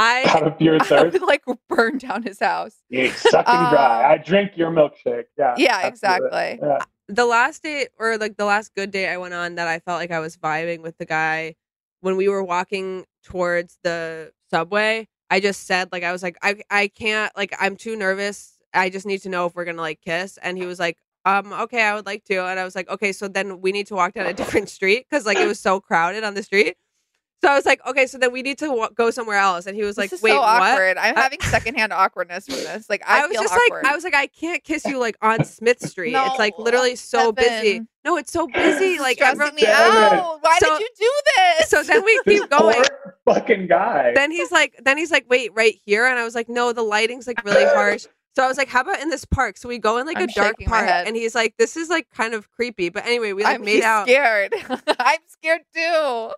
[0.02, 2.76] I Out of pure I thirst, would like burn down his house.
[2.88, 4.04] you suck and dry.
[4.04, 5.24] Um, I drink your milkshake.
[5.38, 5.54] Yeah.
[5.58, 6.58] Yeah, exactly.
[6.62, 6.78] Yeah.
[7.08, 9.98] the last date or like the last good date I went on that I felt
[9.98, 11.54] like I was vibing with the guy
[12.00, 15.06] when we were walking towards the subway.
[15.28, 18.56] I just said like I was like I I can't like I'm too nervous.
[18.72, 20.38] I just need to know if we're gonna like kiss.
[20.42, 22.46] And he was like, um, okay, I would like to.
[22.46, 25.06] And I was like, okay, so then we need to walk down a different street
[25.08, 26.76] because like it was so crowded on the street.
[27.42, 29.64] So I was like, okay, so then we need to wa- go somewhere else.
[29.66, 30.48] And he was like, this is wait, so what?
[30.50, 32.90] I'm I- having secondhand awkwardness from this.
[32.90, 33.82] Like I, I was feel just awkward.
[33.82, 36.14] like, I was like, I can't kiss you like on Smith Street.
[36.14, 37.80] it's like literally so busy.
[38.04, 38.98] No, it's so busy.
[38.98, 40.38] Like stressing everyone- me out.
[40.42, 41.12] Why So- did you do
[41.58, 41.70] this?
[41.70, 42.76] So then we This keep going.
[43.24, 44.12] poor fucking guy.
[44.14, 46.82] Then he's like, then he's like, wait, right here, and I was like, no, the
[46.82, 48.06] lighting's like really harsh.
[48.36, 49.56] So I was like, how about in this park?
[49.56, 51.88] So we go in like I'm a dark shaking park, and he's like, this is
[51.88, 52.88] like kind of creepy.
[52.88, 54.06] But anyway, we like I'm made out.
[54.06, 54.54] scared.
[55.00, 56.30] I'm scared too.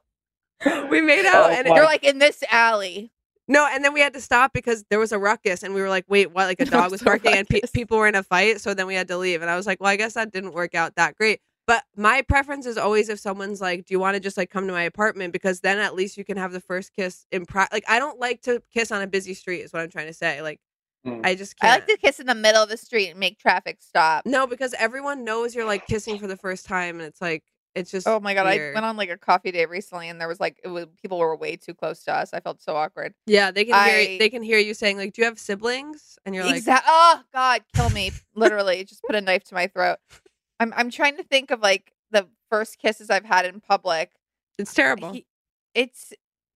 [0.91, 3.13] We made out, Oh and my You're like in this alley.
[3.49, 5.89] no, and then we had to stop because there was a ruckus, and we were
[5.89, 6.45] like, wait, what?
[6.47, 8.61] Like a dog was was barking, and pe- people were in a fight.
[8.61, 10.53] So then we had to leave, and I was like, well, I guess that didn't
[10.55, 11.41] work out that great.
[11.67, 14.67] But my preference is always if someone's like, "Do you want to just like come
[14.67, 17.69] to my apartment?" Because then at least you can have the first kiss in pri-
[17.73, 19.61] Like I don't like to kiss on a busy street.
[19.61, 20.43] Is what I'm trying to say.
[20.43, 20.61] Like
[21.05, 21.21] Hmm.
[21.25, 21.81] I just I can't.
[21.81, 24.25] like to kiss in the middle of the street and make traffic stop.
[24.25, 27.43] no, because everyone knows you're like kissing for the first time, and it's like
[27.74, 28.07] it's just.
[28.07, 28.47] Oh my god!
[28.47, 28.73] weird.
[28.73, 31.19] I went on like a coffee date recently, and there was like it was people
[31.19, 32.32] were way too close to us.
[32.32, 33.15] I felt so awkward.
[33.27, 36.35] Yeah, they can hear they can hear you saying like, "Do you have siblings?" And
[36.35, 38.12] you're like, Exact- oh God, kill me!
[38.35, 39.99] Literally, just put a knife to my throat.
[40.61, 44.12] I'm I'm trying to think of like the first kisses I've had in public.
[44.59, 45.27] "It's terrible." He-
[45.74, 46.12] it's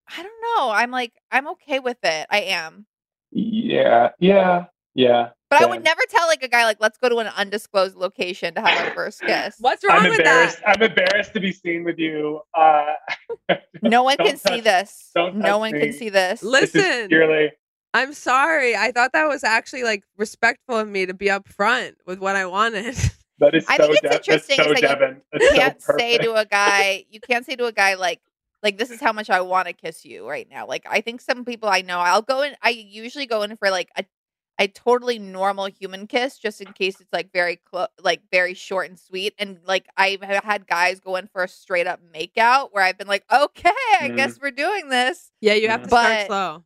[0.09, 0.71] I don't know.
[0.71, 2.27] I'm like I'm okay with it.
[2.31, 2.87] I am,
[3.33, 5.31] yeah, yeah, yeah.
[5.51, 8.55] But I would never tell like a guy like let's go to an undisclosed location
[8.55, 9.57] to have our first kiss.
[9.61, 10.61] What's wrong I'm with embarrassed.
[10.65, 10.77] that?
[10.77, 12.41] I'm embarrassed to be seen with you.
[12.55, 12.95] Uh,
[13.83, 15.11] No one Don't can see this.
[15.15, 15.81] don't No one me.
[15.81, 16.41] can see this.
[16.41, 17.53] this Listen, purely.
[17.95, 18.75] I'm sorry.
[18.77, 22.47] I thought that was actually like respectful of me to be upfront with what I
[22.47, 22.97] wanted.
[23.39, 25.21] That is I think it's De- interesting That's so is that you Devin.
[25.31, 27.05] That's You so can't say to a guy.
[27.11, 28.23] You can't say to a guy like
[28.63, 30.67] like this is how much I want to kiss you right now.
[30.67, 32.55] Like I think some people I know, I'll go in.
[32.63, 34.07] I usually go in for like a
[34.59, 38.89] a totally normal human kiss, just in case it's like very close, like very short
[38.89, 39.35] and sweet.
[39.39, 43.07] And like I've had guys go in for a straight up makeout where I've been
[43.09, 43.71] like, okay,
[44.01, 44.17] I Mm.
[44.17, 45.31] guess we're doing this.
[45.41, 46.65] yeah, you have to But- start slow.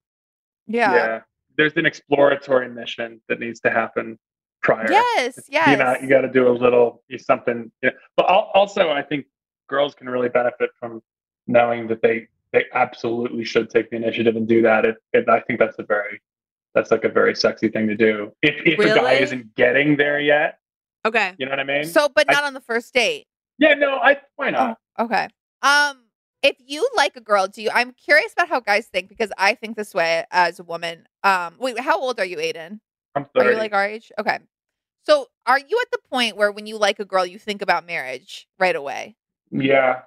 [0.66, 0.94] Yeah.
[0.94, 1.20] yeah.
[1.56, 4.18] There's an exploratory mission that needs to happen
[4.62, 4.86] prior.
[4.90, 5.40] Yes.
[5.48, 5.68] Yes.
[5.68, 7.72] You know, you got to do a little something.
[7.82, 7.90] Yeah.
[8.16, 9.26] But also, I think
[9.68, 11.02] girls can really benefit from
[11.48, 14.84] knowing that they they absolutely should take the initiative and do that.
[14.84, 16.20] It, it, I think that's a very
[16.74, 18.32] that's like a very sexy thing to do.
[18.42, 20.58] If if a guy isn't getting there yet,
[21.06, 21.34] Okay.
[21.38, 21.84] you know what I mean?
[21.84, 23.26] so, but I- not on the first date.
[23.58, 24.78] yeah, no, I why not?
[24.98, 25.28] Oh, okay.
[25.62, 26.04] Um,
[26.42, 27.70] if you like a girl, do you?
[27.72, 31.06] I'm curious about how guys think because I think this way as a woman.
[31.22, 32.80] Um, wait, how old are you, Aiden?
[33.14, 33.50] I'm Are thirty.
[33.50, 34.10] you like our age?
[34.18, 34.38] Okay.
[35.04, 37.86] So, are you at the point where when you like a girl, you think about
[37.86, 39.16] marriage right away?
[39.50, 40.02] yeah,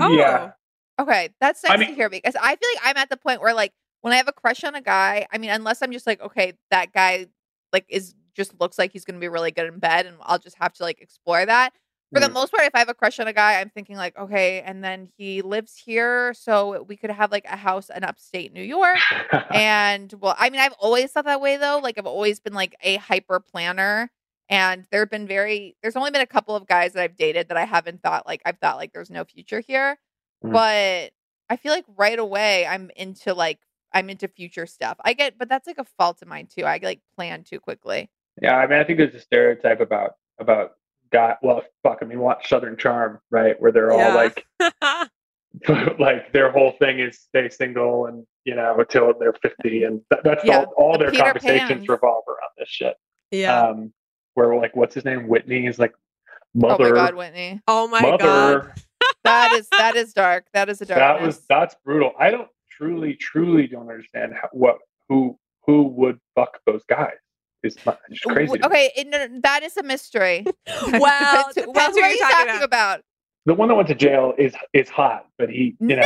[0.00, 0.12] Oh.
[0.12, 0.52] yeah.
[0.98, 3.40] Okay, that's nice I mean- to hear because I feel like I'm at the point
[3.42, 3.72] where like
[4.02, 6.54] when I have a crush on a guy, I mean, unless I'm just like, okay,
[6.70, 7.26] that guy
[7.72, 10.56] like is just looks like he's gonna be really good in bed, and I'll just
[10.60, 11.72] have to like explore that.
[12.14, 12.34] For the Mm.
[12.34, 14.82] most part, if I have a crush on a guy, I'm thinking like, okay, and
[14.84, 18.98] then he lives here, so we could have like a house in upstate New York.
[19.52, 21.78] and well, I mean, I've always thought that way though.
[21.82, 24.10] Like I've always been like a hyper planner,
[24.48, 27.48] And there have been very there's only been a couple of guys that I've dated
[27.48, 29.98] that I haven't thought like I've thought like there's no future here.
[30.44, 30.52] Mhm.
[30.52, 31.12] But
[31.48, 33.58] I feel like right away I'm into like
[33.96, 34.98] I'm into future stuff.
[35.04, 36.64] I get but that's like a fault of mine too.
[36.64, 38.10] I like plan too quickly.
[38.42, 40.72] Yeah, I mean, I think there's a stereotype about about
[41.10, 41.36] God.
[41.42, 43.58] Well, fuck, I mean, watch Southern Charm, right?
[43.60, 44.08] Where they're Yeah.
[44.08, 44.46] all like,
[45.98, 50.20] like their whole thing is stay single and you know until they're 50, and that,
[50.24, 50.74] that's Yeah, all.
[50.76, 51.88] All the their Peter conversations Pans.
[51.88, 52.94] revolve around this shit.
[53.30, 53.60] yeah.
[53.68, 53.92] Um,
[54.34, 55.28] where like, what's his name?
[55.28, 55.94] Whitney is like,
[56.56, 57.60] Oh mother, my god, Whitney.
[57.66, 58.18] oh my mother.
[58.18, 58.72] god.
[59.24, 60.44] That is that is dark.
[60.52, 60.98] That is a dark.
[60.98, 62.12] That was that's brutal.
[62.18, 64.78] I don't truly, truly don't understand how, what
[65.08, 67.14] who who would fuck those guys.
[67.62, 68.46] It's not it's crazy.
[68.58, 68.74] W- to me.
[68.74, 70.44] Okay, it, no, that is a mystery.
[70.92, 73.00] Well, well, who what are you're talking talking about?
[73.46, 76.02] The one that went to jail is is hot, but he you know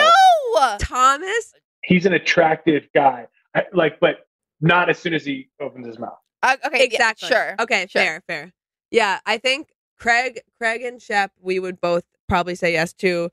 [0.54, 0.76] No.
[0.78, 1.52] Thomas?
[1.84, 3.26] he's an attractive guy.
[3.54, 4.26] I, like, but
[4.60, 6.18] not as soon as he opens his mouth.
[6.42, 7.28] Uh, okay, yeah, Exactly.
[7.28, 7.56] sure.
[7.58, 8.02] Okay, Sure.
[8.02, 8.52] fair, fair.
[8.90, 9.68] Yeah, I think
[9.98, 13.30] Craig, Craig and Shep, we would both probably say yes to.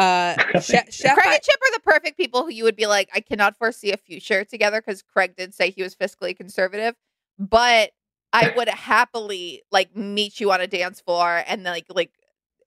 [0.00, 2.86] Uh, Shep, Shep Craig I- and Chip are the perfect people who you would be
[2.86, 6.94] like, I cannot foresee a future together because Craig did say he was fiscally conservative,
[7.38, 7.90] but
[8.32, 12.12] I would happily like meet you on a dance floor and like like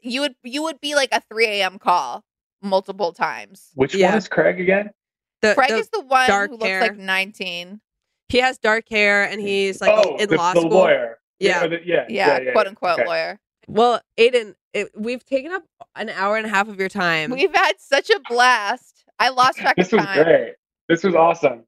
[0.02, 1.80] you would you would be like a 3 a.m.
[1.80, 2.24] call
[2.62, 3.70] multiple times.
[3.76, 4.10] Which Yeah.
[4.10, 4.90] one is Craig again?
[5.42, 6.82] the, Craig the- is the one dark who looks hair.
[6.82, 7.80] like 19.
[8.30, 10.70] he has dark hair and he's like oh, in the, law the school.
[10.72, 11.18] lawyer.
[11.40, 11.64] Yeah.
[11.66, 13.06] or the- yeah, Yeah, yeah, quote unquote okay.
[13.08, 13.40] lawyer.
[13.68, 15.64] Well, Aiden, it, we've taken up
[15.96, 17.32] an hour and a half of your time.
[17.32, 19.06] We've had such a blast.
[19.20, 20.08] I lost track This of time.
[20.08, 20.54] This was great.
[20.90, 21.64] This was awesome.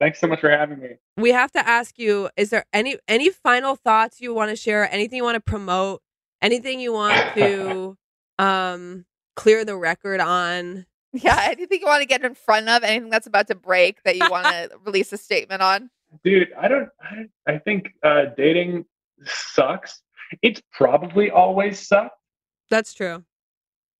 [0.00, 0.90] Thanks so much for having me.
[1.16, 4.92] we have to ask you: Is there any any final thoughts you want to share?
[4.92, 6.02] Anything you want to promote?
[6.42, 7.96] Anything you want to
[8.38, 9.04] um
[9.36, 10.86] clear the record on?
[11.12, 14.16] Yeah, anything you want to get in front of, anything that's about to break that
[14.16, 15.90] you want to release a statement on.
[16.24, 16.88] Dude, I don't.
[17.00, 18.84] I, I think uh, dating
[19.24, 20.02] sucks.
[20.42, 22.16] It's probably always sucked.
[22.70, 23.24] That's true.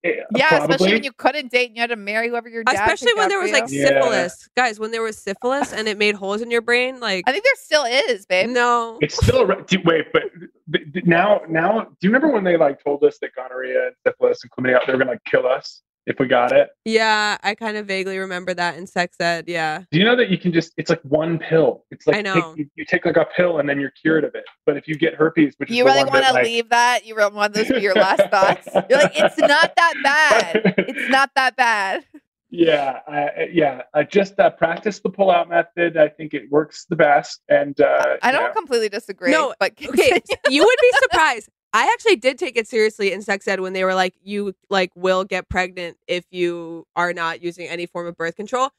[0.04, 2.74] Eh, Yeah, especially when you couldn't date and you had to marry whoever your dad
[2.74, 3.56] Especially when there for was you.
[3.56, 3.84] like Yeah.
[4.02, 4.78] syphilis, guys.
[4.78, 7.54] When there was syphilis and it made holes in your brain, like I think there
[7.56, 8.50] still is, babe.
[8.50, 10.24] no, It's still a re- do- wait, but
[10.72, 13.96] th- th- now, now, do you remember when they like told us that gonorrhea and
[14.06, 16.70] syphilis and chlamydia they were gonna like kill us if we got it?
[16.84, 19.44] yeah, I kind of vaguely remember that in sex ed.
[19.48, 20.72] Yeah, Do you know that you can just?
[20.76, 21.84] It's like one pill.
[21.90, 22.34] It's like I know.
[22.34, 24.44] Take, you, you take like a pill and then you're cured of it.
[24.66, 27.06] But if you get herpes, which You the really want to like, leave that?
[27.06, 28.68] You really want those to be your last thoughts?
[28.88, 30.74] You're like, it's not that bad.
[30.86, 32.04] It's not that bad.
[32.50, 33.82] Yeah, I, yeah.
[33.94, 35.96] I just uh, practice the pull-out method.
[35.96, 37.40] I think it works the best.
[37.48, 39.32] And uh, I don't you know, completely disagree.
[39.32, 41.48] No, but okay, you would be surprised.
[41.74, 44.92] I actually did take it seriously in sex ed when they were like, "You like
[44.94, 48.70] will get pregnant if you are not using any form of birth control."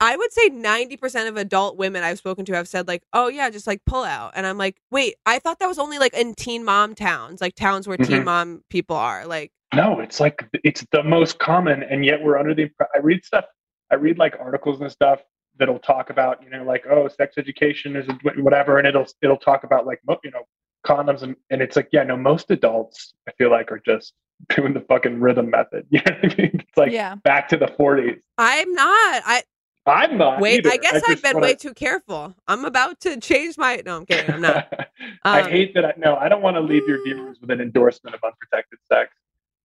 [0.00, 3.26] I would say ninety percent of adult women I've spoken to have said like, "Oh
[3.26, 6.14] yeah, just like pull out," and I'm like, "Wait, I thought that was only like
[6.14, 8.24] in teen mom towns, like towns where teen Mhm.
[8.24, 12.54] mom people are." Like, No, it's like it's the most common, and yet we're under
[12.54, 12.70] the.
[12.94, 13.46] I read stuff.
[13.90, 15.20] I read like articles and stuff
[15.58, 18.06] that'll talk about you know like oh sex education is
[18.36, 20.44] whatever, and it'll it'll talk about like you know
[20.86, 24.12] condoms and and it's like yeah no most adults I feel like are just
[24.56, 25.86] doing the fucking rhythm method.
[25.90, 26.50] You know what I mean?
[26.54, 27.16] It's like Yeah.
[27.16, 28.20] back to the 40s.
[28.38, 29.22] I'm not.
[29.26, 29.42] I
[29.86, 30.40] I'm not.
[30.40, 30.66] wait.
[30.66, 30.70] either.
[30.70, 32.34] I guess I've been wanna- way too careful.
[32.46, 33.82] I'm about to change my.
[33.86, 34.34] No, I'm kidding.
[34.34, 34.70] I'm not.
[35.24, 35.84] I Um, hate that.
[35.86, 39.10] I, no, I don't want to leave your viewers with an endorsement of unprotected sex.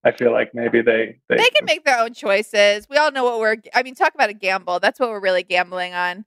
[0.02, 2.86] I feel like maybe they they, they can make their own choices.
[2.88, 3.56] We all know what we're.
[3.74, 4.80] I mean, talk about a gamble.
[4.80, 6.24] That's what we're really gambling on.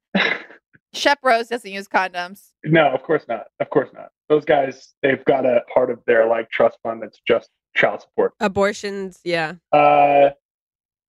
[0.94, 2.52] Shep Rose doesn't use condoms.
[2.64, 3.48] No, of course not.
[3.60, 4.10] Of course not.
[4.30, 8.34] Those guys, they've got a part of their like trust fund that's just child support.
[8.40, 9.20] Abortions.
[9.24, 9.56] Yeah.
[9.72, 10.30] Uh,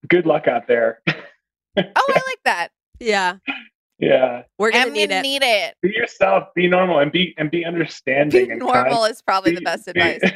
[0.08, 1.02] good luck out there.
[1.76, 2.68] Oh, I like that.
[2.98, 3.36] Yeah.
[3.98, 5.22] Yeah, We're gonna need gonna it.
[5.22, 5.74] need it.
[5.82, 6.48] be yourself.
[6.54, 8.46] Be normal and be and be understanding.
[8.46, 9.10] Be and normal kind.
[9.10, 10.30] is probably the best be- advice.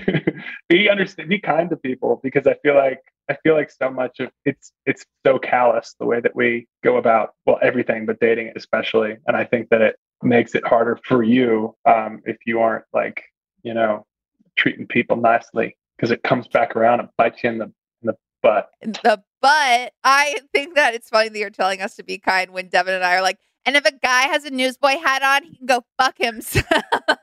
[0.68, 1.28] be understand.
[1.28, 4.72] Be kind to people because I feel like I feel like so much of it's
[4.84, 9.16] it's so callous the way that we go about well everything, but dating especially.
[9.28, 13.22] And I think that it makes it harder for you um, if you aren't like
[13.62, 14.04] you know
[14.56, 18.16] treating people nicely because it comes back around and bites you in the in the
[18.42, 18.70] butt.
[18.80, 22.68] the but I think that it's funny that you're telling us to be kind when
[22.68, 25.56] Devin and I are like, and if a guy has a newsboy hat on, he
[25.56, 26.66] can go fuck himself.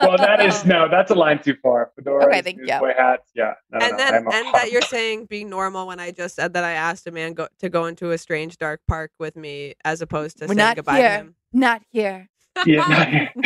[0.01, 1.91] Well, that is no, that's a line too far.
[1.95, 2.65] Fedora, Okay, thank you.
[2.65, 3.53] newsboy hats, yeah.
[3.69, 6.53] No, and no, then and hard- that you're saying being normal when I just said
[6.53, 9.75] that I asked a man go, to go into a strange dark park with me
[9.85, 11.09] as opposed to We're saying not goodbye to here.
[11.17, 11.35] him.
[11.53, 12.29] Not here.
[12.65, 13.29] yeah,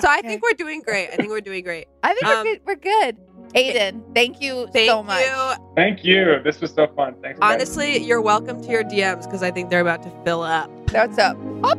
[0.00, 1.10] So I think we're doing great.
[1.12, 1.86] I think we're doing great.
[2.02, 2.60] I think Um, we're, good.
[2.66, 3.16] we're good.
[3.54, 5.20] Aiden, thank you Thank so much.
[5.24, 5.64] you.
[5.76, 6.40] Thank you.
[6.42, 7.14] This was so fun.
[7.22, 7.38] Thanks.
[7.38, 7.54] guys.
[7.54, 10.70] Honestly, you're welcome to your DMs because I think they're about to fill up.
[10.86, 11.36] That's up.
[11.62, 11.78] Up,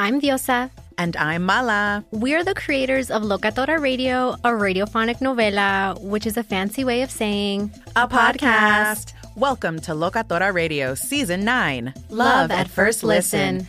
[0.00, 0.70] I'm Diosa.
[0.96, 2.02] And I'm Mala.
[2.10, 7.10] We're the creators of Locatora Radio, a radiophonic novela, which is a fancy way of
[7.10, 9.12] saying a podcast.
[9.36, 13.58] Welcome to Locatora Radio Season 9 Love, Love at, First listen.
[13.58, 13.68] listen.